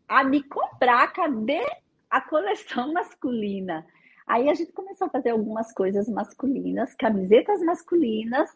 [0.08, 1.66] a me comprar, cadê
[2.10, 3.86] a coleção masculina?
[4.28, 8.50] Aí a gente começou a fazer algumas coisas masculinas, camisetas masculinas.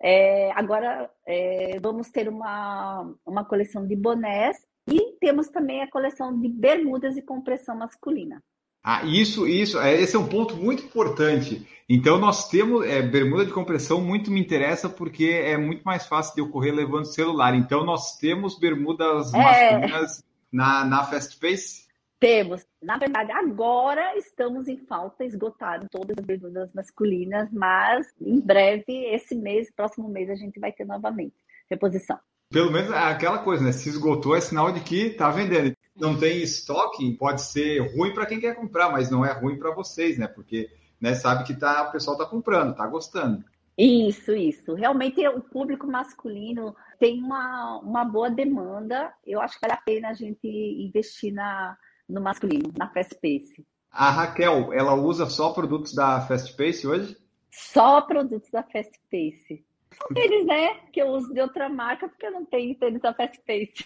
[0.00, 4.56] É, agora é, vamos ter uma, uma coleção de bonés
[4.90, 8.42] e temos também a coleção de bermudas e compressão masculina.
[8.82, 11.66] Ah, isso, isso, é, esse é um ponto muito importante.
[11.88, 16.34] Então, nós temos é, bermuda de compressão, muito me interessa, porque é muito mais fácil
[16.34, 17.54] de ocorrer levando celular.
[17.54, 19.38] Então, nós temos bermudas é...
[19.38, 21.86] masculinas na, na Fast Face?
[22.20, 22.66] Temos.
[22.82, 29.34] Na verdade, agora estamos em falta, esgotaram todas as bermudas masculinas, mas em breve, esse
[29.34, 31.34] mês, próximo mês, a gente vai ter novamente
[31.70, 32.18] reposição.
[32.50, 33.72] Pelo menos é aquela coisa, né?
[33.72, 35.76] Se esgotou é sinal de que tá vendendo.
[35.94, 39.74] Não tem estoque, pode ser ruim para quem quer comprar, mas não é ruim para
[39.74, 40.26] vocês, né?
[40.26, 43.44] Porque né, sabe que tá, o pessoal tá comprando, tá gostando.
[43.76, 44.74] Isso, isso.
[44.74, 49.12] Realmente o público masculino tem uma, uma boa demanda.
[49.26, 51.76] Eu acho que vale a pena a gente investir na,
[52.08, 53.64] no masculino, na Fast Pace.
[53.90, 57.16] A Raquel, ela usa só produtos da Fast Pace hoje?
[57.50, 59.64] Só produtos da Fast Pace.
[59.96, 60.74] São tênis, né?
[60.92, 63.84] Que eu uso de outra marca, porque eu não tenho tênis da Fast Face.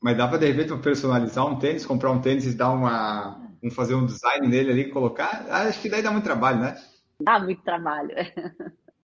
[0.00, 3.44] Mas dá para, de repente, personalizar um tênis, comprar um tênis e dar uma.
[3.62, 5.46] Um, fazer um design nele ali, colocar?
[5.50, 6.76] Acho que daí dá muito trabalho, né?
[7.20, 8.10] Dá muito trabalho.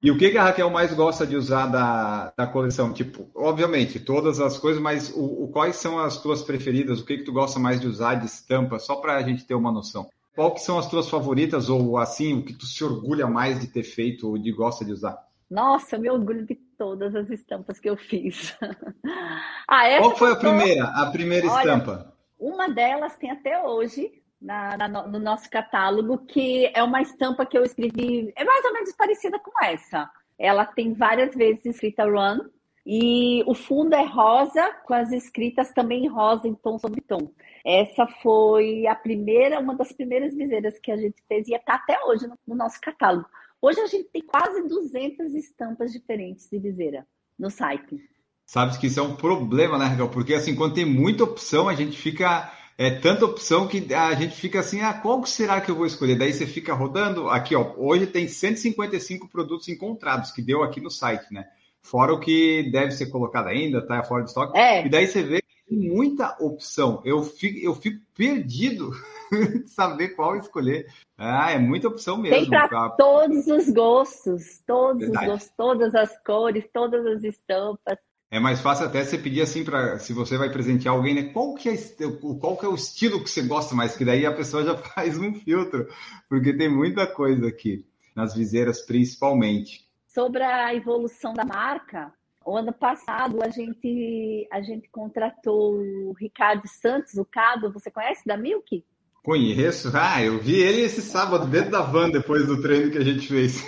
[0.02, 2.92] E o que, que a Raquel mais gosta de usar da, da coleção?
[2.92, 7.00] Tipo, obviamente, todas as coisas, mas o, o, quais são as tuas preferidas?
[7.00, 8.80] O que, que tu gosta mais de usar de estampa?
[8.80, 10.10] Só para a gente ter uma noção.
[10.34, 13.68] Qual que são as tuas favoritas ou, assim, o que tu se orgulha mais de
[13.68, 15.16] ter feito ou de gosta de usar?
[15.52, 18.56] Nossa, eu me orgulho de todas as estampas que eu fiz.
[19.68, 22.16] ah, Qual foi a primeira, a primeira Olha, estampa?
[22.38, 24.10] Uma delas tem até hoje
[24.40, 28.72] na, na, no nosso catálogo, que é uma estampa que eu escrevi, é mais ou
[28.72, 30.10] menos parecida com essa.
[30.38, 32.38] Ela tem várias vezes escrita Run,
[32.86, 37.30] e o fundo é rosa, com as escritas também rosa em tom sobre tom.
[37.64, 42.02] Essa foi a primeira, uma das primeiras viseiras que a gente fez e está até
[42.06, 43.28] hoje no, no nosso catálogo.
[43.62, 47.06] Hoje a gente tem quase 200 estampas diferentes de viseira
[47.38, 47.96] no site.
[48.44, 50.08] Sabes que isso é um problema, né, Raquel?
[50.08, 52.52] Porque assim, quando tem muita opção, a gente fica.
[52.76, 56.16] É tanta opção que a gente fica assim, ah, qual será que eu vou escolher?
[56.16, 57.28] Daí você fica rodando.
[57.28, 61.46] Aqui, ó, hoje tem 155 produtos encontrados que deu aqui no site, né?
[61.80, 64.58] Fora o que deve ser colocado ainda, tá fora de estoque.
[64.58, 64.84] É.
[64.84, 67.00] E daí você vê muita opção.
[67.04, 68.90] Eu fico, eu fico perdido
[69.66, 70.86] saber qual escolher.
[71.16, 72.38] Ah, é muita opção mesmo.
[72.38, 75.26] Tem para todos os gostos, todos Verdade.
[75.26, 77.98] os gostos, todas as cores, todas as estampas.
[78.30, 81.24] É mais fácil até você pedir assim para se você vai presentear alguém, né?
[81.34, 81.76] Qual que é
[82.40, 83.94] qual que é o estilo que você gosta mais?
[83.94, 85.86] Que daí a pessoa já faz um filtro,
[86.30, 87.84] porque tem muita coisa aqui
[88.16, 89.86] nas viseiras principalmente.
[90.06, 92.10] Sobre a evolução da marca,
[92.44, 98.26] O ano passado a gente a gente contratou o Ricardo Santos, o Cado, você conhece
[98.26, 98.82] da Milk?
[99.22, 103.04] Conheço, ah, eu vi ele esse sábado dentro da van depois do treino que a
[103.04, 103.62] gente fez.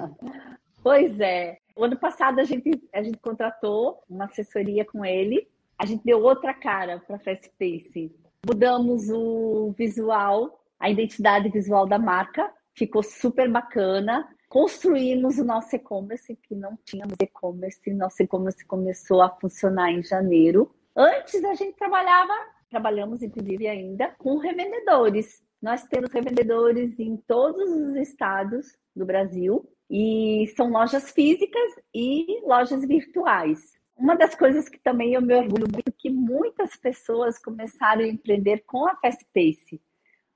[0.82, 1.58] pois é.
[1.76, 5.46] O ano passado a gente, a gente contratou uma assessoria com ele,
[5.78, 8.10] a gente deu outra cara para a Fast Pace.
[8.46, 14.26] Mudamos o visual, a identidade visual da marca, ficou super bacana.
[14.48, 20.74] Construímos o nosso e-commerce, que não tínhamos e-commerce, nosso e-commerce começou a funcionar em janeiro.
[20.96, 22.32] Antes a gente trabalhava,
[22.70, 25.42] trabalhamos inclusive ainda com revendedores.
[25.60, 32.86] Nós temos revendedores em todos os estados do Brasil e são lojas físicas e lojas
[32.86, 33.78] virtuais.
[33.96, 38.08] Uma das coisas que também eu me orgulho muito é que muitas pessoas começaram a
[38.08, 39.78] empreender com a Fast Pace.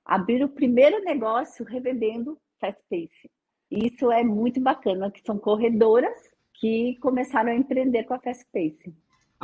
[0.04, 3.30] Abrir o primeiro negócio revendendo Fast Pace.
[3.70, 6.16] Isso é muito bacana, que são corredoras
[6.52, 8.94] que começaram a empreender com a Fast Pace.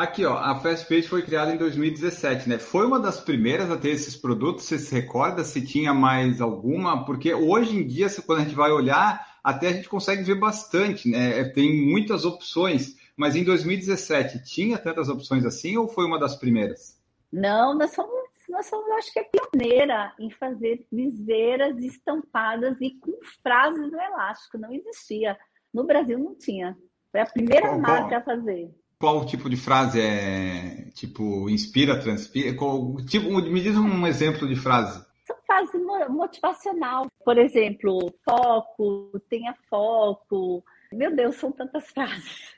[0.01, 2.59] Aqui, ó, a Fast Pace foi criada em 2017, né?
[2.59, 4.65] Foi uma das primeiras a ter esses produtos.
[4.65, 7.05] Você se recorda se tinha mais alguma?
[7.05, 11.07] Porque hoje em dia, quando a gente vai olhar, até a gente consegue ver bastante,
[11.07, 11.41] né?
[11.41, 16.35] É, tem muitas opções, mas em 2017 tinha tantas opções assim ou foi uma das
[16.35, 16.99] primeiras?
[17.31, 23.13] Não, nós somos, nós somos acho que a pioneira em fazer viseiras estampadas e com
[23.43, 24.57] frases no elástico.
[24.57, 25.37] Não existia.
[25.75, 26.75] No Brasil não tinha.
[27.13, 28.80] Foi a primeira qual, marca qual, a fazer.
[29.01, 32.55] Qual tipo de frase é tipo inspira, transpira?
[32.55, 35.05] Qual, tipo, me diz um exemplo de frase
[35.51, 37.07] frase motivacional.
[37.25, 40.65] Por exemplo, foco, tenha foco.
[40.93, 42.55] Meu Deus, são tantas frases.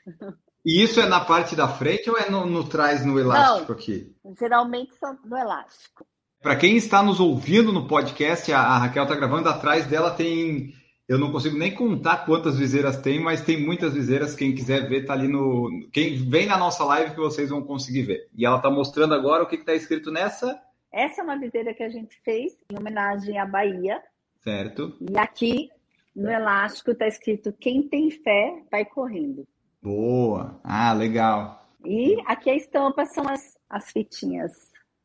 [0.65, 3.79] E isso é na parte da frente ou é no, no trás, no elástico Não,
[3.79, 4.15] aqui?
[4.39, 6.05] Geralmente são no elástico.
[6.41, 10.73] Para quem está nos ouvindo no podcast, a, a Raquel está gravando, atrás dela tem.
[11.13, 14.35] Eu não consigo nem contar quantas viseiras tem, mas tem muitas viseiras.
[14.35, 15.69] Quem quiser ver, tá ali no.
[15.91, 18.29] Quem vem na nossa live que vocês vão conseguir ver.
[18.35, 20.59] E ela está mostrando agora o que está escrito nessa
[20.93, 23.99] essa é uma viseira que a gente fez em homenagem à Bahia.
[24.43, 24.95] Certo.
[25.01, 25.69] E aqui
[26.15, 29.47] no elástico está escrito: quem tem fé vai correndo.
[29.81, 30.61] Boa!
[30.63, 31.67] Ah, legal.
[31.83, 34.51] E aqui a estampa são as, as fitinhas.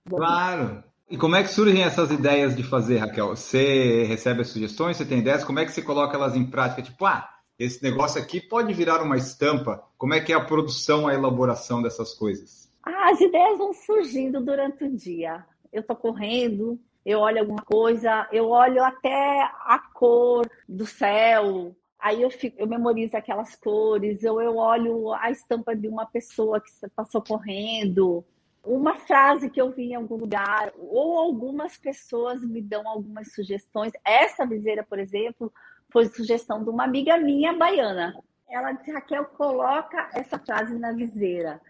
[0.07, 0.85] Claro!
[1.11, 3.29] E como é que surgem essas ideias de fazer, Raquel?
[3.29, 6.83] Você recebe as sugestões, você tem ideias, como é que você coloca elas em prática?
[6.83, 9.83] Tipo, ah, esse negócio aqui pode virar uma estampa.
[9.97, 12.71] Como é que é a produção, a elaboração dessas coisas?
[12.83, 18.29] Ah, as ideias vão surgindo durante o dia eu tô correndo, eu olho alguma coisa,
[18.33, 24.41] eu olho até a cor do céu, aí eu, fico, eu memorizo aquelas cores, ou
[24.41, 28.25] eu olho a estampa de uma pessoa que passou correndo,
[28.69, 33.93] uma frase que eu vi em algum lugar, ou algumas pessoas me dão algumas sugestões.
[34.05, 35.53] Essa viseira, por exemplo,
[35.91, 38.15] foi sugestão de uma amiga minha baiana.
[38.49, 41.61] Ela disse, Raquel, coloca essa frase na viseira.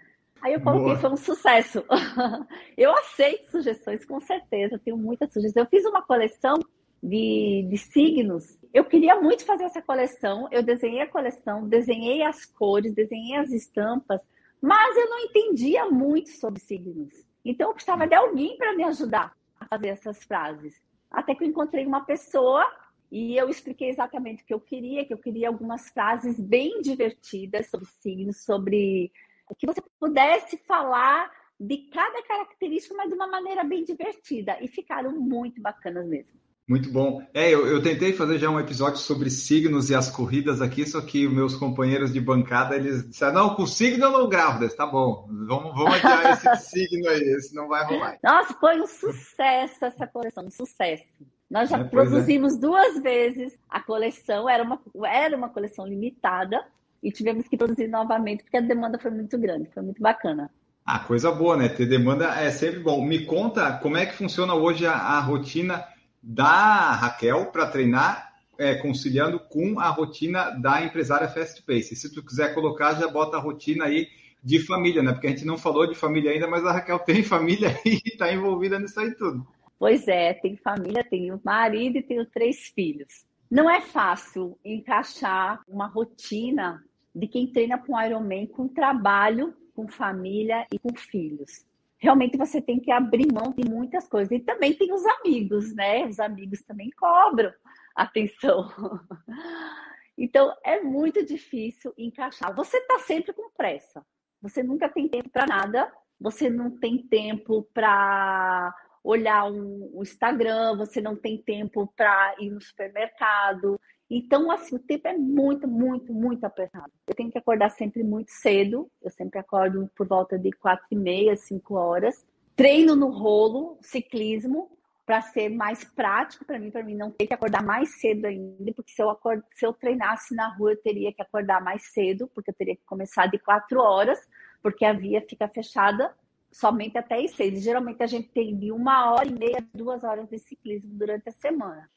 [0.42, 0.98] Aí eu coloquei, Boa.
[0.98, 1.84] foi um sucesso.
[2.76, 5.64] eu aceito sugestões, com certeza, tenho muitas sugestões.
[5.64, 6.58] Eu fiz uma coleção
[7.02, 8.58] de, de signos.
[8.74, 10.48] Eu queria muito fazer essa coleção.
[10.50, 14.20] Eu desenhei a coleção, desenhei as cores, desenhei as estampas,
[14.61, 17.27] mas eu não entendia muito sobre signos.
[17.44, 20.81] Então eu precisava de alguém para me ajudar a fazer essas frases.
[21.11, 22.66] Até que eu encontrei uma pessoa
[23.11, 27.68] e eu expliquei exatamente o que eu queria, que eu queria algumas frases bem divertidas
[27.68, 29.11] sobre signos, sobre
[29.59, 34.59] que você pudesse falar de cada característica, mas de uma maneira bem divertida.
[34.61, 36.38] E ficaram muito bacanas mesmo.
[36.68, 37.22] Muito bom.
[37.33, 41.00] É, eu, eu, tentei fazer já um episódio sobre signos e as corridas aqui, só
[41.00, 45.26] que meus companheiros de bancada, eles disseram, não, com signo eu não gravo, tá bom,
[45.31, 48.18] vamos, vamos adiar esse signo aí, esse não vai rolar.
[48.22, 51.04] Nossa, foi um sucesso essa coleção, um sucesso.
[51.50, 51.85] Nós já é, é.
[51.85, 52.59] produzimos é.
[52.59, 56.62] duas vezes a coleção, era uma, era uma coleção limitada,
[57.02, 60.50] e tivemos que produzir novamente porque a demanda foi muito grande, foi muito bacana.
[60.85, 61.68] Ah, coisa boa, né?
[61.68, 63.02] Ter demanda é sempre bom.
[63.04, 65.85] Me conta como é que funciona hoje a, a rotina
[66.22, 71.94] da Raquel para treinar, é, conciliando com a rotina da empresária Fast Pace.
[71.94, 74.09] Se tu quiser colocar, já bota a rotina aí
[74.42, 75.12] de família, né?
[75.12, 78.33] Porque a gente não falou de família ainda, mas a Raquel tem família e está
[78.33, 79.46] envolvida nisso aí tudo.
[79.78, 83.24] Pois é, tem família, tenho marido e tenho três filhos.
[83.50, 90.66] Não é fácil encaixar uma rotina de quem treina com Ironman com trabalho, com família
[90.72, 91.64] e com filhos.
[91.98, 94.30] Realmente você tem que abrir mão de muitas coisas.
[94.30, 96.06] E também tem os amigos, né?
[96.06, 97.52] Os amigos também cobram
[97.94, 98.68] atenção.
[100.20, 102.52] Então é muito difícil encaixar.
[102.56, 104.04] Você está sempre com pressa.
[104.42, 105.92] Você nunca tem tempo para nada.
[106.20, 110.77] Você não tem tempo para olhar um, um Instagram.
[110.77, 113.81] Você não tem tempo para ir no supermercado.
[114.11, 116.90] Então, assim, o tempo é muito, muito, muito apertado.
[117.06, 118.90] Eu tenho que acordar sempre muito cedo.
[119.02, 122.27] Eu sempre acordo por volta de quatro e meia, cinco horas.
[122.56, 124.71] Treino no rolo, ciclismo,
[125.04, 128.73] para ser mais prático para mim, para mim não ter que acordar mais cedo ainda,
[128.75, 129.42] porque se eu, acord...
[129.54, 132.83] se eu treinasse na rua, eu teria que acordar mais cedo, porque eu teria que
[132.85, 134.21] começar de quatro horas,
[134.63, 136.15] porque a via fica fechada
[136.50, 137.63] somente até as seis.
[137.63, 141.33] Geralmente a gente tem de uma hora e meia, duas horas de ciclismo durante a
[141.33, 141.88] semana.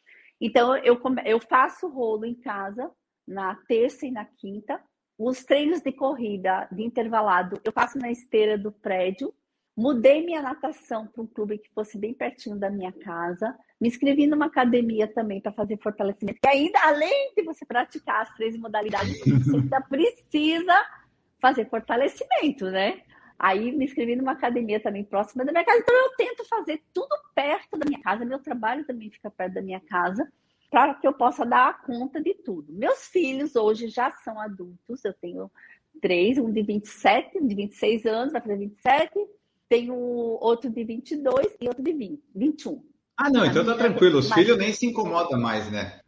[0.41, 2.91] Então eu, eu faço rolo em casa
[3.27, 4.81] na terça e na quinta.
[5.17, 9.31] Os treinos de corrida de intervalado eu faço na esteira do prédio
[9.75, 13.57] Mudei minha natação para um clube que fosse bem pertinho da minha casa.
[13.79, 16.39] Me inscrevi numa academia também para fazer fortalecimento.
[16.41, 20.75] Que ainda, além de você praticar as três modalidades, você ainda precisa
[21.41, 23.01] fazer fortalecimento, né?
[23.41, 25.79] Aí me inscrevi numa academia também próxima da minha casa.
[25.79, 28.23] Então eu tento fazer tudo perto da minha casa.
[28.23, 30.31] Meu trabalho também fica perto da minha casa
[30.69, 32.71] para que eu possa dar conta de tudo.
[32.71, 35.03] Meus filhos hoje já são adultos.
[35.03, 35.51] Eu tenho
[36.01, 39.11] três, um de 27, um de 26 anos, vai fazer 27
[39.71, 42.83] tem um outro de 22 e outro de 20, 21.
[43.15, 44.19] Ah, não, então tá tranquilo.
[44.19, 46.01] Os filhos nem se incomodam mais, né?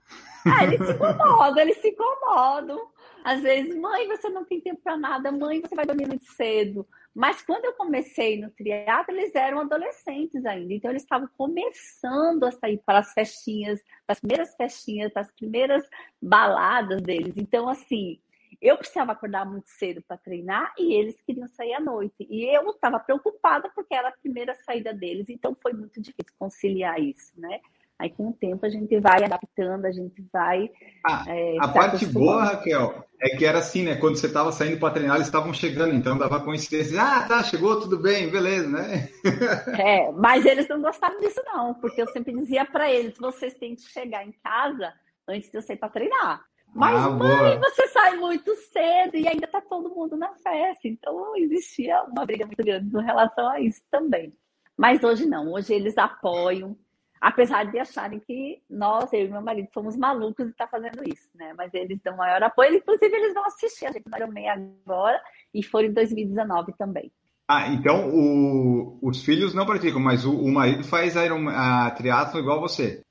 [0.45, 2.77] Ah, eles se incomodam, eles se incomodam.
[3.24, 6.86] Às vezes, mãe, você não tem tempo para nada, mãe, você vai dormir muito cedo.
[7.13, 12.51] Mas quando eu comecei no triatlo, eles eram adolescentes ainda, então eles estavam começando a
[12.51, 15.88] sair para as festinhas, para as primeiras festinhas, para as primeiras
[16.19, 17.36] baladas deles.
[17.38, 18.19] Então, assim,
[18.59, 22.15] eu precisava acordar muito cedo para treinar e eles queriam sair à noite.
[22.30, 26.99] E eu estava preocupada porque era a primeira saída deles, então foi muito difícil conciliar
[26.99, 27.61] isso, né?
[28.04, 30.70] Aí com o tempo a gente vai adaptando, a gente vai.
[31.06, 33.95] Ah, é, a parte boa, Raquel, é que era assim, né?
[33.95, 37.01] Quando você estava saindo para treinar, eles estavam chegando, então dava coincidência.
[37.01, 39.08] Ah, tá, chegou, tudo bem, beleza, né?
[39.80, 43.74] É, mas eles não gostavam disso, não, porque eu sempre dizia para eles: vocês têm
[43.74, 44.91] que chegar em casa
[45.26, 46.43] antes de eu sair para treinar.
[46.76, 47.70] Mas, ah, mãe, boa.
[47.70, 50.89] você sai muito cedo e ainda tá todo mundo na festa.
[50.89, 54.34] Então, existia uma briga muito grande com relação a isso também.
[54.76, 56.76] Mas hoje não, hoje eles apoiam,
[57.24, 61.30] apesar de acharem que nós, eu e meu marido, somos malucos e tá fazendo isso,
[61.34, 61.53] né?
[61.57, 65.21] Mas eles dão maior apoio, inclusive eles vão assistir a gente no Iron agora
[65.53, 67.09] e foram em 2019 também.
[67.47, 72.41] Ah, então o, os filhos não praticam, mas o, o marido faz Iron, a triatlo
[72.41, 73.01] igual você.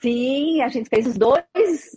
[0.00, 1.44] Sim, a gente fez os dois,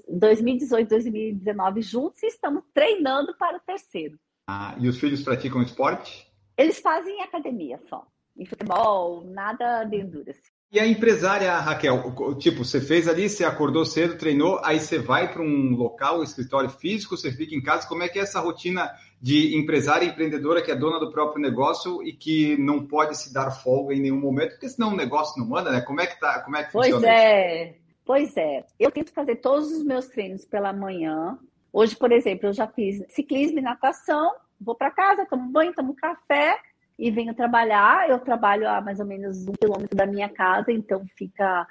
[0.10, 4.20] 2018 2019 juntos e estamos treinando para o terceiro.
[4.46, 6.30] Ah, e os filhos praticam esporte?
[6.58, 8.06] Eles fazem academia só.
[8.38, 10.51] Em futebol, nada de endurance.
[10.72, 15.30] E a empresária, Raquel, tipo, você fez ali, você acordou cedo, treinou, aí você vai
[15.30, 17.86] para um local, um escritório físico, você fica em casa.
[17.86, 18.90] Como é que é essa rotina
[19.22, 23.52] de empresária empreendedora que é dona do próprio negócio e que não pode se dar
[23.52, 25.82] folga em nenhum momento, porque senão o negócio não manda, né?
[25.82, 26.40] Como é que tá?
[26.40, 27.06] Como é que pois funciona?
[27.06, 27.80] Pois é, isso?
[28.06, 28.66] pois é.
[28.80, 31.38] Eu tento fazer todos os meus treinos pela manhã.
[31.74, 34.36] Hoje, por exemplo, eu já fiz ciclismo e natação.
[34.60, 36.58] Vou para casa, tomo banho, tomo café
[37.02, 38.08] e venho trabalhar.
[38.08, 41.68] Eu trabalho a mais ou menos um quilômetro da minha casa, então fica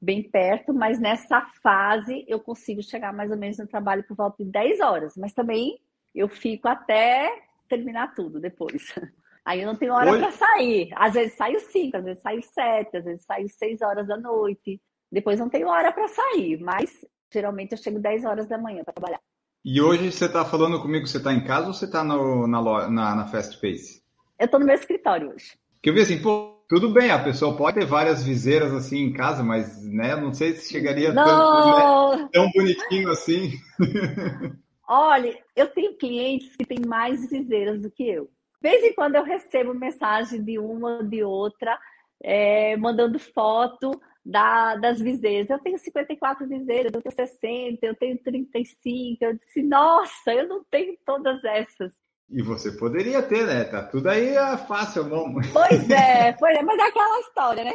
[0.00, 4.42] bem perto, mas nessa fase eu consigo chegar mais ou menos no trabalho por volta
[4.42, 5.78] de 10 horas, mas também
[6.14, 7.30] eu fico até
[7.68, 8.94] terminar tudo depois.
[9.44, 10.90] Aí eu não tenho hora para sair.
[10.94, 14.80] Às vezes saio 5, às vezes saio 7, às vezes saio 6 horas da noite.
[15.12, 18.94] Depois não tenho hora para sair, mas geralmente eu chego 10 horas da manhã para
[18.94, 19.20] trabalhar.
[19.62, 22.16] E hoje você está falando comigo, você está em casa ou você está na,
[22.46, 23.99] na, na Fast Pace?
[24.40, 25.52] Eu estou no meu escritório hoje.
[25.82, 29.12] Que eu vi assim, pô, tudo bem, a pessoa pode ter várias viseiras assim em
[29.12, 33.52] casa, mas né, não sei se chegaria tão, né, tão bonitinho assim.
[34.88, 38.30] Olha, eu tenho clientes que têm mais viseiras do que eu.
[38.62, 41.78] De vez em quando eu recebo mensagem de uma ou de outra,
[42.22, 45.50] é, mandando foto da, das viseiras.
[45.50, 49.24] Eu tenho 54 viseiras, eu tenho 60, eu tenho 35.
[49.24, 51.92] Eu disse, nossa, eu não tenho todas essas.
[52.32, 53.64] E você poderia ter, né?
[53.64, 55.34] Tá tudo aí é fácil, não.
[55.52, 57.74] Pois é, pois é, mas é aquela história, né?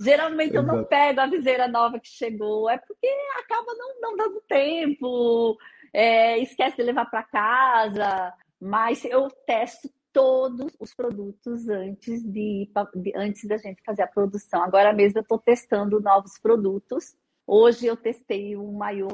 [0.00, 0.66] Geralmente Exato.
[0.66, 3.06] eu não pego a viseira nova que chegou, é porque
[3.38, 5.58] acaba não, não dando tempo,
[5.92, 13.12] é, esquece de levar para casa, mas eu testo todos os produtos antes de, de,
[13.14, 14.62] antes da gente fazer a produção.
[14.62, 17.14] Agora mesmo eu estou testando novos produtos.
[17.46, 19.08] Hoje eu testei um maiô,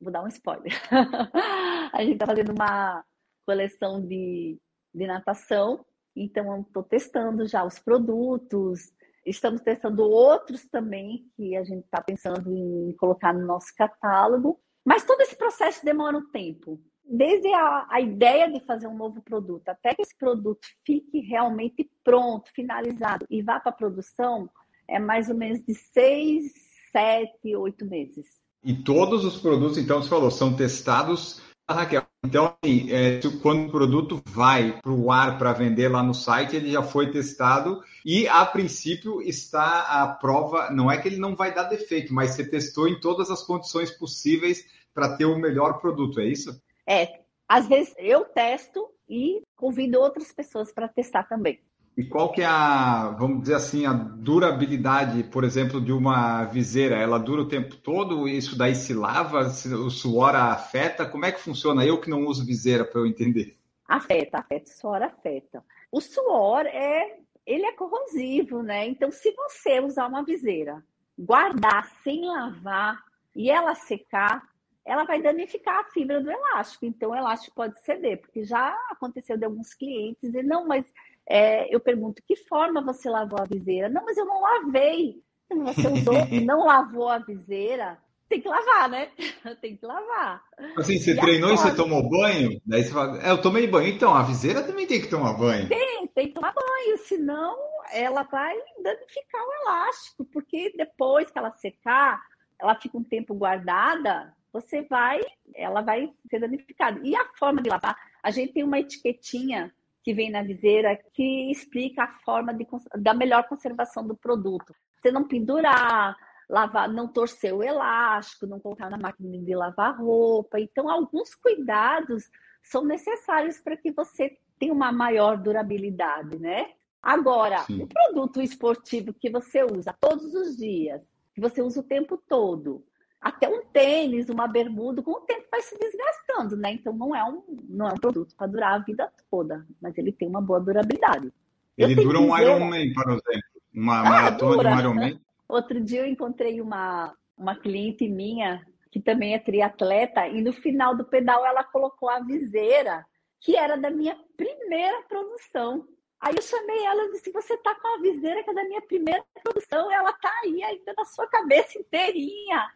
[0.00, 0.72] vou dar um spoiler.
[1.92, 3.04] a gente está fazendo uma
[3.44, 4.58] coleção de,
[4.94, 5.84] de natação,
[6.14, 8.92] então estou testando já os produtos,
[9.24, 15.04] estamos testando outros também que a gente está pensando em colocar no nosso catálogo, mas
[15.04, 16.80] todo esse processo demora um tempo.
[17.04, 21.90] Desde a, a ideia de fazer um novo produto até que esse produto fique realmente
[22.04, 24.48] pronto, finalizado e vá para a produção,
[24.86, 26.52] é mais ou menos de seis,
[26.92, 28.40] sete, oito meses.
[28.62, 31.40] E todos os produtos, então, você falou, são testados
[31.74, 36.14] Raquel, então, assim, é, quando o produto vai para o ar para vender lá no
[36.14, 40.70] site, ele já foi testado e, a princípio, está a prova.
[40.70, 43.90] Não é que ele não vai dar defeito, mas você testou em todas as condições
[43.90, 46.60] possíveis para ter o melhor produto, é isso?
[46.86, 47.20] É.
[47.48, 51.60] Às vezes eu testo e convido outras pessoas para testar também.
[52.00, 56.96] E qual que é a, vamos dizer assim, a durabilidade, por exemplo, de uma viseira?
[56.96, 58.26] Ela dura o tempo todo?
[58.26, 59.40] Isso daí se lava?
[59.40, 61.04] O suor afeta?
[61.04, 61.84] Como é que funciona?
[61.84, 63.58] Eu que não uso viseira para eu entender.
[63.86, 65.62] Afeta, afeta, suor afeta.
[65.92, 68.86] O suor é, ele é corrosivo, né?
[68.86, 70.82] Então, se você usar uma viseira,
[71.18, 72.98] guardar sem lavar
[73.36, 74.48] e ela secar,
[74.86, 76.86] ela vai danificar a fibra do elástico.
[76.86, 80.90] Então, o elástico pode ceder, porque já aconteceu de alguns clientes e não, mas
[81.30, 83.88] é, eu pergunto, que forma você lavou a viseira?
[83.88, 85.22] Não, mas eu não lavei.
[85.48, 86.14] Você usou,
[86.44, 87.96] não lavou a viseira,
[88.28, 89.12] tem que lavar, né?
[89.62, 90.42] tem que lavar.
[90.76, 92.60] Assim, você e treinou e você tomou banho?
[92.66, 93.94] Daí você fala, é, eu tomei banho.
[93.94, 95.68] Então, a viseira também tem que tomar banho.
[95.68, 97.56] Tem, tem que tomar banho, senão
[97.92, 102.20] ela vai danificar o elástico, porque depois que ela secar,
[102.60, 105.20] ela fica um tempo guardada, você vai,
[105.54, 106.98] ela vai ser danificada.
[107.04, 109.72] E a forma de lavar, a gente tem uma etiquetinha
[110.02, 114.74] que vem na viseira que explica a forma de, da melhor conservação do produto.
[115.00, 116.16] Você não pendurar,
[116.48, 120.58] lavar, não torcer o elástico, não colocar na máquina de lavar roupa.
[120.58, 122.30] Então, alguns cuidados
[122.62, 126.72] são necessários para que você tenha uma maior durabilidade, né?
[127.02, 127.82] Agora, Sim.
[127.82, 131.00] o produto esportivo que você usa todos os dias,
[131.34, 132.84] que você usa o tempo todo,
[133.20, 136.72] até um tênis, uma bermuda, com o tempo vai se desgastando, né?
[136.72, 140.10] Então não é um, não é um produto para durar a vida toda, mas ele
[140.10, 141.32] tem uma boa durabilidade.
[141.76, 142.42] Ele dura um dizer...
[142.42, 144.76] Ironman, por exemplo, uma ah, maratona dura.
[144.76, 145.20] de um.
[145.48, 150.96] Outro dia eu encontrei uma, uma cliente minha que também é triatleta e no final
[150.96, 153.04] do pedal ela colocou a viseira
[153.40, 155.86] que era da minha primeira produção.
[156.20, 158.82] Aí eu chamei ela e disse: Você tá com a viseira que é da minha
[158.82, 162.68] primeira produção, ela tá aí ainda na sua cabeça inteirinha.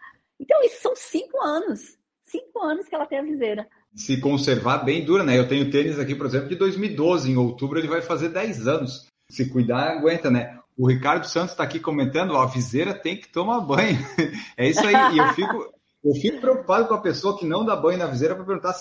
[0.45, 1.97] Então, isso são cinco anos.
[2.23, 3.67] Cinco anos que ela tem a viseira.
[3.95, 5.39] Se conservar bem dura, né?
[5.39, 7.31] Eu tenho tênis aqui, por exemplo, de 2012.
[7.31, 9.07] Em outubro ele vai fazer 10 anos.
[9.31, 10.59] Se cuidar, aguenta, né?
[10.77, 13.97] O Ricardo Santos está aqui comentando, ó, a viseira tem que tomar banho.
[14.59, 15.15] é isso aí.
[15.15, 15.73] E eu fico,
[16.05, 18.75] eu fico preocupado com a pessoa que não dá banho na viseira para perguntar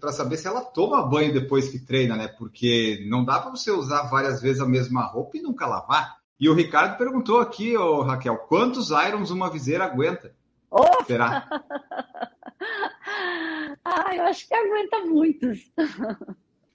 [0.00, 2.28] para saber se ela toma banho depois que treina, né?
[2.28, 6.16] Porque não dá para você usar várias vezes a mesma roupa e nunca lavar.
[6.38, 10.32] E o Ricardo perguntou aqui, ô, Raquel, quantos irons uma viseira aguenta?
[10.70, 11.04] Oh!
[11.04, 11.48] Será?
[13.84, 15.58] ah, eu acho que aguenta muitos.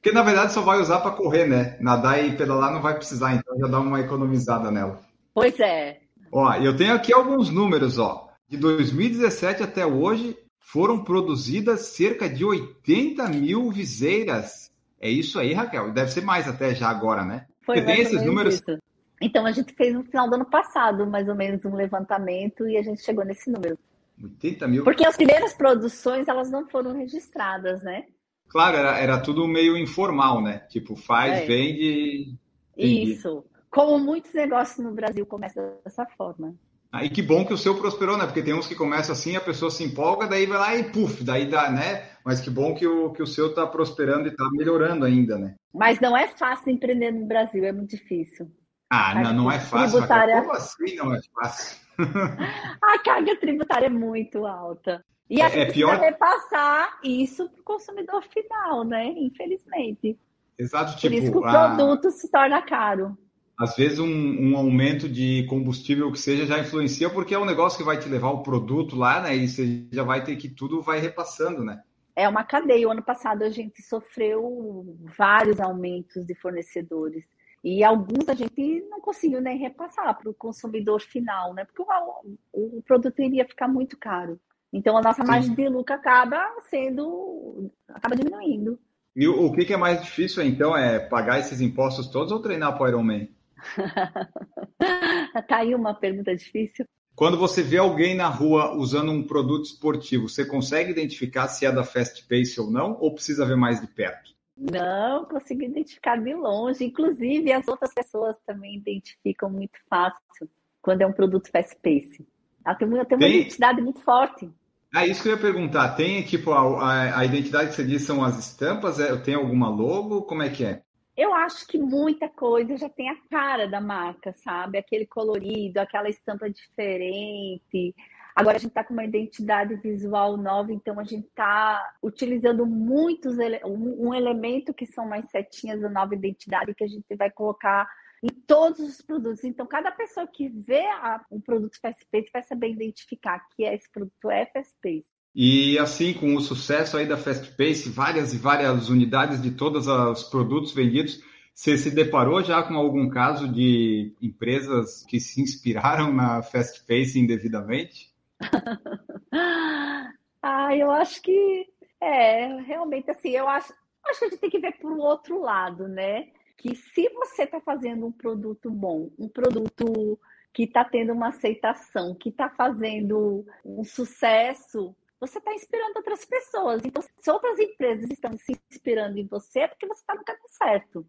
[0.06, 1.78] Porque na verdade só vai usar para correr, né?
[1.80, 5.00] Nadar e pedalar não vai precisar, então já dá uma economizada nela.
[5.34, 6.00] Pois é.
[6.32, 8.30] Ó, eu tenho aqui alguns números, ó.
[8.48, 14.72] De 2017 até hoje foram produzidas cerca de 80 mil viseiras.
[15.00, 15.91] É isso aí, Raquel?
[15.91, 17.46] Deve ser mais até já agora, né?
[17.66, 18.56] Foi Você tem esses números?
[18.56, 18.78] Isso.
[19.22, 22.78] Então, a gente fez no final do ano passado, mais ou menos, um levantamento e
[22.78, 23.78] a gente chegou nesse número.
[24.22, 24.84] 80 mil?
[24.84, 28.05] Porque as primeiras produções, elas não foram registradas, né?
[28.47, 30.59] Claro, era, era tudo meio informal, né?
[30.70, 31.45] Tipo, faz, é.
[31.45, 32.36] vende...
[32.78, 33.43] Isso.
[33.70, 36.55] Como muitos negócios no Brasil começam dessa forma.
[36.91, 38.26] Ah, e que bom que o seu prosperou, né?
[38.26, 41.26] Porque tem uns que começam assim, a pessoa se empolga, daí vai lá e puf,
[41.26, 42.05] daí dá, né?
[42.24, 45.55] Mas que bom que o, que o seu está prosperando e está melhorando ainda, né?
[45.74, 48.49] Mas não é fácil empreender no Brasil, é muito difícil.
[48.90, 50.00] Ah, não, não é fácil.
[50.00, 50.42] Tributária...
[50.42, 51.86] Como assim não é fácil?
[52.82, 55.04] a carga tributária é muito alta.
[55.30, 56.00] E a é, gente é pior...
[56.00, 59.08] repassar isso para o consumidor final, né?
[59.08, 60.18] Infelizmente.
[60.58, 61.14] Exato, tipo.
[61.14, 61.76] Por isso que o a...
[61.76, 63.18] produto se torna caro.
[63.58, 67.78] Às vezes um, um, aumento de combustível que seja já influencia, porque é um negócio
[67.78, 69.36] que vai te levar o produto lá, né?
[69.36, 71.82] E você já vai ter que tudo vai repassando, né?
[72.16, 72.88] É uma cadeia.
[72.88, 77.24] O ano passado a gente sofreu vários aumentos de fornecedores.
[77.66, 81.66] E alguns a gente não conseguiu nem repassar para o consumidor final, né?
[81.66, 84.39] Porque o, o, produto iria ficar muito caro.
[84.72, 85.28] Então a nossa Sim.
[85.28, 86.39] margem de lucro acaba
[86.70, 87.72] sendo.
[87.89, 88.78] acaba diminuindo.
[89.16, 90.78] E o, o que, que, é mais difícil, então?
[90.78, 93.30] É pagar esses impostos todos ou treinar para o Ironman?
[95.47, 96.86] tá aí uma pergunta difícil.
[97.16, 101.72] Quando você vê alguém na rua usando um produto esportivo, você consegue identificar se é
[101.72, 102.95] da Fast Pace ou não?
[102.99, 104.35] Ou precisa ver mais de perto?
[104.58, 106.86] Não, consigo identificar de longe.
[106.86, 110.49] Inclusive, as outras pessoas também identificam muito fácil
[110.82, 112.26] quando é um produto fast pace.
[112.66, 114.49] Ela tem, uma, tem uma identidade muito forte.
[114.93, 115.95] Ah, isso que eu ia perguntar.
[115.95, 118.99] Tem, tipo, a, a, a identidade que você diz são as estampas?
[118.99, 120.24] É, tem alguma logo?
[120.24, 120.82] Como é que é?
[121.18, 124.78] Eu acho que muita coisa já tem a cara da marca, sabe?
[124.78, 127.93] Aquele colorido, aquela estampa diferente.
[128.36, 133.40] Agora a gente está com uma identidade visual nova, então a gente está utilizando muitos
[133.40, 137.32] ele um, um elemento que são mais setinhas da nova identidade que a gente vai
[137.32, 137.88] colocar
[138.22, 139.44] em todos os produtos.
[139.46, 143.90] Então, cada pessoa que vê a, um produto Fastpace vai saber identificar que é esse
[143.90, 145.06] produto é Fastpace.
[145.34, 150.24] E assim, com o sucesso aí da Fastpace, várias e várias unidades de todos os
[150.24, 151.22] produtos vendidos,
[151.54, 158.14] você se deparou já com algum caso de empresas que se inspiraram na Fastpace indevidamente?
[160.42, 161.68] ah, eu acho que
[162.02, 163.32] é realmente assim.
[163.32, 163.74] Eu acho,
[164.06, 166.32] acho que a gente tem que ver por outro lado, né?
[166.58, 170.20] Que se você está fazendo um produto bom, um produto
[170.54, 176.84] que está tendo uma aceitação, que está fazendo um sucesso, você está inspirando outras pessoas.
[176.86, 180.48] Então, se outras empresas estão se inspirando em você, é porque você está no caminho
[180.50, 181.06] certo.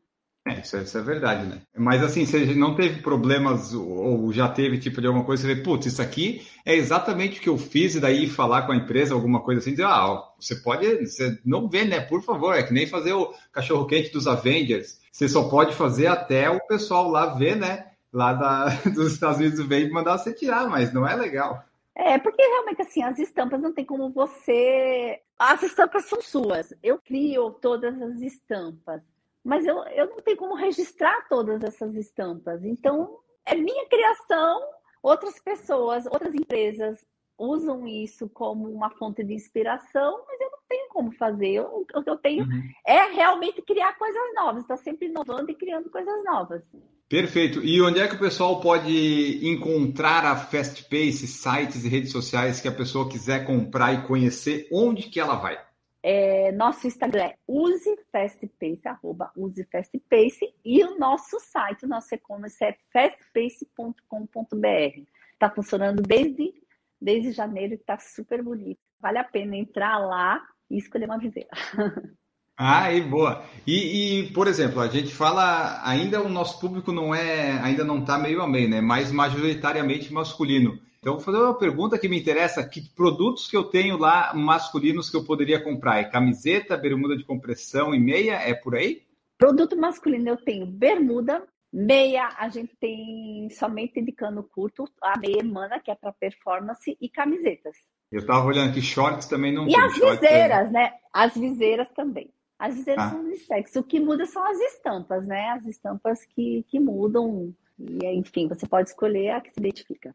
[0.46, 1.60] É, isso, é, isso, é verdade, né?
[1.76, 5.60] Mas assim, você não teve problemas ou já teve tipo de alguma coisa, você vê,
[5.60, 9.12] putz, isso aqui é exatamente o que eu fiz, e daí falar com a empresa
[9.12, 12.00] alguma coisa assim, dizer, ah, você pode, você não vê, né?
[12.00, 15.00] Por favor, é que nem fazer o cachorro quente dos Avengers.
[15.10, 17.86] Você só pode fazer até o pessoal lá ver, né?
[18.12, 21.64] Lá da, dos Estados Unidos vem e mandar você tirar, mas não é legal.
[21.92, 25.18] É, porque realmente assim, as estampas não tem como você.
[25.36, 26.72] As estampas são suas.
[26.82, 29.02] Eu crio todas as estampas
[29.46, 32.64] mas eu, eu não tenho como registrar todas essas estampas.
[32.64, 34.60] Então, é minha criação,
[35.00, 37.06] outras pessoas, outras empresas
[37.38, 41.60] usam isso como uma fonte de inspiração, mas eu não tenho como fazer.
[41.60, 42.62] O que eu tenho uhum.
[42.84, 46.62] é realmente criar coisas novas, estar tá sempre inovando e criando coisas novas.
[47.08, 47.62] Perfeito.
[47.62, 52.66] E onde é que o pessoal pode encontrar a Fastpace, sites e redes sociais que
[52.66, 54.66] a pessoa quiser comprar e conhecer?
[54.72, 55.65] Onde que ela vai?
[56.08, 62.76] É, nosso Instagram é usefastpace, arroba usefastpace, e o nosso site, o nosso e-commerce é
[62.92, 65.00] fastpace.com.br.
[65.32, 66.54] Está funcionando desde,
[67.00, 68.78] desde janeiro e está super bonito.
[69.00, 70.40] Vale a pena entrar lá
[70.70, 71.50] e escolher uma viseira.
[72.58, 73.44] Ah, e boa.
[73.66, 77.98] E, e, por exemplo, a gente fala, ainda o nosso público não é, ainda não
[77.98, 78.80] está meio a meio, né?
[78.80, 80.80] Mais majoritariamente masculino.
[81.06, 85.08] Então, vou fazer uma pergunta que me interessa: que produtos que eu tenho lá masculinos
[85.08, 86.00] que eu poderia comprar?
[86.00, 88.32] É camiseta, bermuda de compressão e meia?
[88.32, 89.04] É por aí?
[89.38, 95.44] Produto masculino eu tenho bermuda, meia a gente tem somente de cano curto, a meia
[95.44, 97.76] mana, que é para performance, e camisetas.
[98.10, 99.78] Eu estava olhando aqui, shorts também não e tem.
[99.78, 100.70] E as viseiras, é...
[100.72, 100.92] né?
[101.12, 102.32] As viseiras também.
[102.58, 103.10] As viseiras ah.
[103.10, 103.78] são de sexo.
[103.78, 105.50] O que muda são as estampas, né?
[105.50, 107.54] As estampas que, que mudam.
[107.78, 110.12] E, enfim, você pode escolher a que se identifica.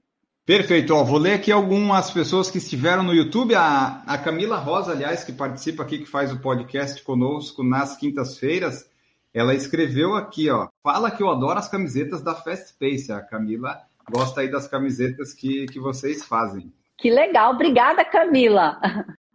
[0.52, 0.94] Perfeito.
[0.94, 3.56] Ó, vou ler aqui algumas pessoas que estiveram no YouTube.
[3.56, 8.86] A, a Camila Rosa, aliás, que participa aqui, que faz o podcast conosco nas quintas-feiras,
[9.34, 10.68] ela escreveu aqui, ó.
[10.84, 13.10] Fala que eu adoro as camisetas da Fast Space.
[13.14, 13.80] A Camila
[14.12, 16.70] gosta aí das camisetas que, que vocês fazem.
[16.98, 17.54] Que legal.
[17.54, 18.78] Obrigada, Camila.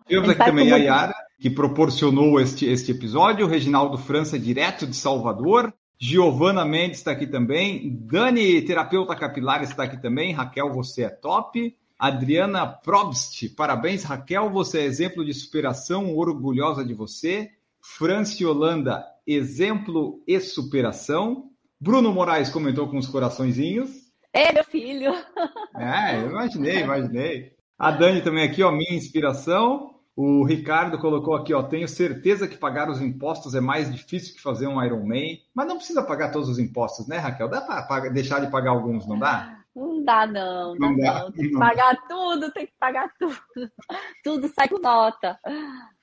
[0.07, 3.47] Temos aqui também a Yara, que proporcionou este, este episódio.
[3.47, 5.73] O Reginaldo França, direto de Salvador.
[5.99, 7.99] Giovana Mendes está aqui também.
[8.03, 10.33] Dani, terapeuta capilar, está aqui também.
[10.33, 11.77] Raquel, você é top.
[11.99, 17.51] Adriana Probst, parabéns, Raquel, você é exemplo de superação, orgulhosa de você.
[17.81, 21.51] Franci Holanda, exemplo e superação.
[21.81, 23.91] Bruno Moraes comentou com os coraçõezinhos.
[24.33, 25.13] É, meu filho.
[25.79, 27.53] É, eu imaginei, imaginei.
[27.79, 29.96] A Dani também aqui, ó, minha inspiração.
[30.17, 34.41] O Ricardo colocou aqui, ó, tenho certeza que pagar os impostos é mais difícil que
[34.41, 37.49] fazer um Iron Man, mas não precisa pagar todos os impostos, né, Raquel?
[37.49, 39.59] Dá para deixar de pagar alguns, não dá?
[39.75, 40.75] Não dá, não.
[40.75, 41.33] Não, dá, não.
[41.33, 43.37] Tem que pagar tudo, tem que pagar tudo.
[44.25, 45.39] Tudo sai com nota.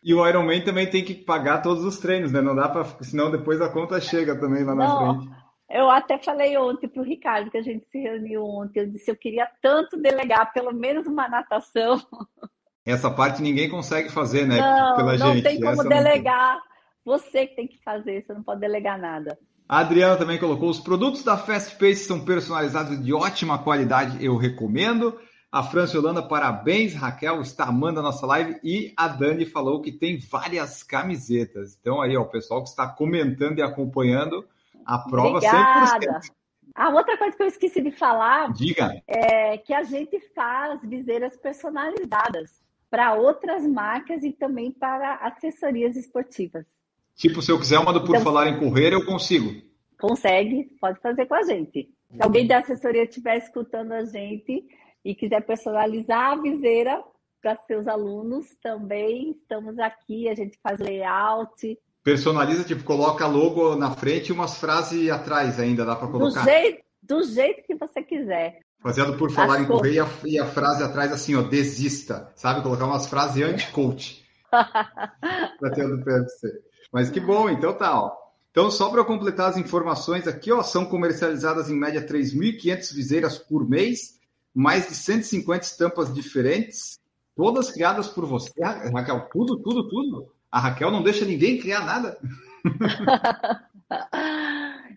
[0.04, 2.40] E o Iron Man também tem que pagar todos os treinos, né?
[2.40, 5.36] Não dá para, senão depois a conta chega também lá na não, frente.
[5.72, 9.10] Eu até falei ontem para o Ricardo, que a gente se reuniu ontem, eu disse,
[9.10, 12.00] eu queria tanto delegar pelo menos uma natação.
[12.86, 14.60] Essa parte ninguém consegue fazer, né?
[14.60, 15.44] Não, Pela não gente.
[15.44, 16.62] tem como Essa delegar.
[17.06, 19.38] Você que tem que fazer, você não pode delegar nada.
[19.68, 24.38] A Adriana também colocou: os produtos da Fast Pace são personalizados de ótima qualidade, eu
[24.38, 25.18] recomendo.
[25.52, 28.60] A França Holanda, parabéns, Raquel, está amando a nossa live.
[28.64, 31.78] E a Dani falou que tem várias camisetas.
[31.80, 34.44] Então, aí, ó, o pessoal que está comentando e acompanhando,
[34.84, 36.20] a prova Obrigada.
[36.22, 36.32] 100%.
[36.74, 39.00] A outra coisa que eu esqueci de falar Diga.
[39.08, 42.63] é que a gente faz viseiras personalizadas
[42.94, 46.68] para outras marcas e também para assessorias esportivas.
[47.16, 49.52] Tipo, se eu quiser uma do Por então, Falar em Correr, eu consigo?
[50.00, 51.90] Consegue, pode fazer com a gente.
[52.12, 54.64] Se alguém da assessoria estiver escutando a gente
[55.04, 57.04] e quiser personalizar a viseira
[57.42, 61.76] para seus alunos, também estamos aqui, a gente faz layout.
[62.04, 66.42] Personaliza, tipo, coloca logo na frente e umas frases atrás ainda, dá para colocar?
[66.42, 68.60] Do jeito, do jeito que você quiser.
[68.84, 72.30] Fazendo por falar As em correr e a, e a, frase atrás assim, ó, desista,
[72.36, 72.62] sabe?
[72.62, 76.62] Colocar umas frases anti-coach para ter do PFC.
[76.92, 78.12] Mas que bom, então tá, ó.
[78.52, 83.68] Então, só para completar as informações aqui, ó, são comercializadas em média 3.500 viseiras por
[83.68, 84.20] mês,
[84.54, 87.00] mais de 150 estampas diferentes,
[87.36, 89.28] todas criadas por você, Raquel.
[89.32, 90.28] Tudo, tudo, tudo.
[90.52, 92.20] A Raquel não deixa ninguém criar nada.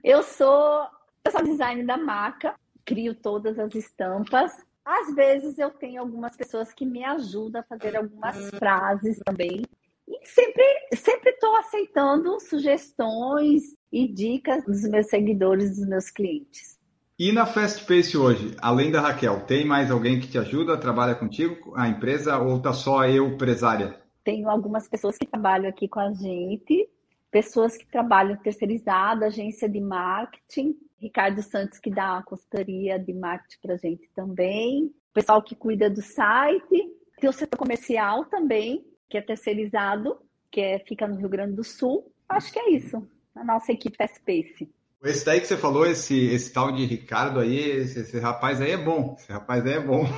[0.05, 0.87] eu sou,
[1.24, 2.55] eu sou design da marca,
[2.87, 4.53] crio todas as estampas.
[4.84, 9.64] Às vezes eu tenho algumas pessoas que me ajudam a fazer algumas frases também.
[10.09, 10.62] E sempre
[10.95, 16.78] sempre estou aceitando sugestões e dicas dos meus seguidores, dos meus clientes.
[17.18, 21.14] E na Fast Pace hoje, além da Raquel, tem mais alguém que te ajuda, trabalha
[21.14, 23.99] contigo, a empresa, ou tá só eu, empresária?
[24.22, 26.89] Tenho algumas pessoas que trabalham aqui com a gente,
[27.30, 33.59] pessoas que trabalham terceirizado, agência de marketing, Ricardo Santos que dá uma consultoria de marketing
[33.62, 39.22] para gente também, pessoal que cuida do site, tem o setor comercial também, que é
[39.22, 40.18] terceirizado,
[40.51, 42.12] que é, fica no Rio Grande do Sul.
[42.28, 44.70] Acho que é isso, a nossa equipe Space.
[45.03, 48.72] Esse daí que você falou, esse, esse tal de Ricardo aí, esse, esse rapaz aí
[48.72, 49.14] é bom.
[49.18, 50.05] Esse rapaz aí é bom.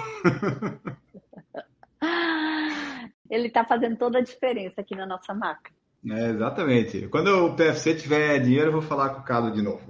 [3.30, 5.70] Ele está fazendo toda a diferença aqui na nossa marca.
[6.06, 7.08] É, exatamente.
[7.08, 9.80] Quando o PFC tiver dinheiro, eu vou falar com o Carlos de novo.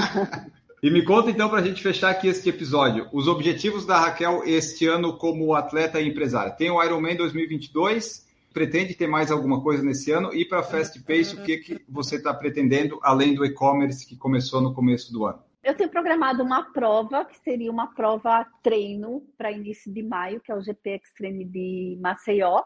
[0.82, 3.08] e me conta então para a gente fechar aqui este episódio.
[3.12, 6.52] Os objetivos da Raquel este ano como atleta e empresária.
[6.52, 8.30] Tem o Ironman 2022.
[8.52, 10.34] Pretende ter mais alguma coisa nesse ano?
[10.34, 14.16] E para a Fast Pace, o que, que você está pretendendo, além do e-commerce que
[14.16, 15.42] começou no começo do ano?
[15.64, 20.50] Eu tenho programado uma prova, que seria uma prova treino para início de maio, que
[20.50, 22.62] é o GP Extreme de Maceió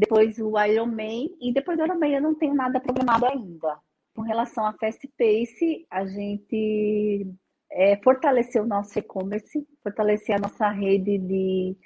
[0.00, 3.76] depois o Ironman, e depois do Ironman eu não tenho nada programado ainda.
[4.14, 7.26] Com relação à Fast Pace, a gente
[7.70, 11.76] é, fortalecer o nosso e-commerce, fortalecer a nossa rede de,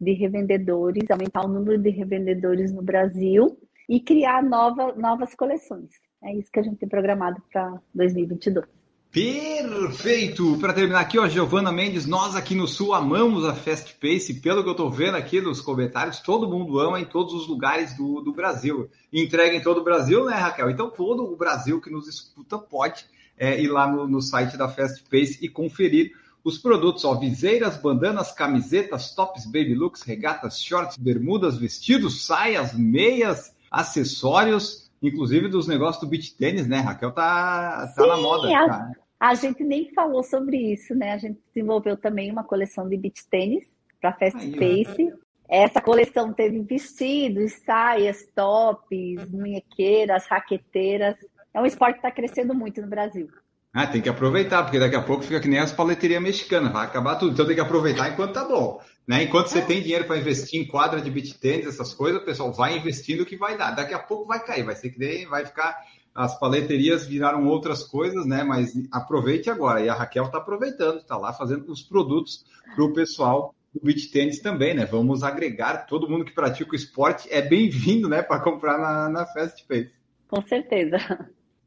[0.00, 3.58] de revendedores, aumentar o número de revendedores no Brasil
[3.88, 5.90] e criar nova, novas coleções.
[6.22, 8.83] É isso que a gente tem programado para 2022.
[9.14, 10.58] Perfeito!
[10.58, 14.60] Para terminar aqui, ó, Giovana Mendes, nós aqui no Sul amamos a Fast Pace, pelo
[14.64, 18.20] que eu estou vendo aqui nos comentários, todo mundo ama em todos os lugares do,
[18.20, 18.90] do Brasil.
[19.12, 20.68] Entrega em todo o Brasil, né, Raquel?
[20.68, 23.06] Então todo o Brasil que nos escuta pode
[23.38, 26.10] é, ir lá no, no site da Fast Pace e conferir
[26.42, 33.54] os produtos, ó, viseiras, bandanas, camisetas, tops, baby looks, regatas, shorts, bermudas, vestidos, saias, meias,
[33.70, 36.80] acessórios, inclusive dos negócios do beach tênis, né?
[36.80, 38.48] Raquel tá, tá Sim, na moda.
[38.48, 39.03] Tá?
[39.24, 41.14] A gente nem falou sobre isso, né?
[41.14, 43.64] A gente desenvolveu também uma coleção de beach tênis
[43.98, 45.14] para Fast Space.
[45.48, 51.16] Essa coleção teve vestidos, saias, tops, munhequeiras, raqueteiras.
[51.54, 53.26] É um esporte que está crescendo muito no Brasil.
[53.72, 56.84] Ah, tem que aproveitar, porque daqui a pouco fica que nem as paleterias mexicanas, vai
[56.84, 57.32] acabar tudo.
[57.32, 58.78] Então tem que aproveitar enquanto tá bom.
[59.08, 59.22] Né?
[59.22, 62.52] Enquanto você tem dinheiro para investir em quadra de beach tênis, essas coisas, o pessoal
[62.52, 63.70] vai investindo que vai dar.
[63.70, 65.76] Daqui a pouco vai cair, vai ser que nem, vai ficar
[66.14, 68.44] as paleterias viraram outras coisas, né?
[68.44, 69.80] Mas aproveite agora.
[69.80, 72.44] E a Raquel está aproveitando, está lá fazendo os produtos
[72.74, 74.86] para o pessoal do beach tênis também, né?
[74.86, 78.22] Vamos agregar todo mundo que pratica o esporte é bem-vindo, né?
[78.22, 79.90] Para comprar na, na Fast Pace.
[80.28, 80.96] Com certeza.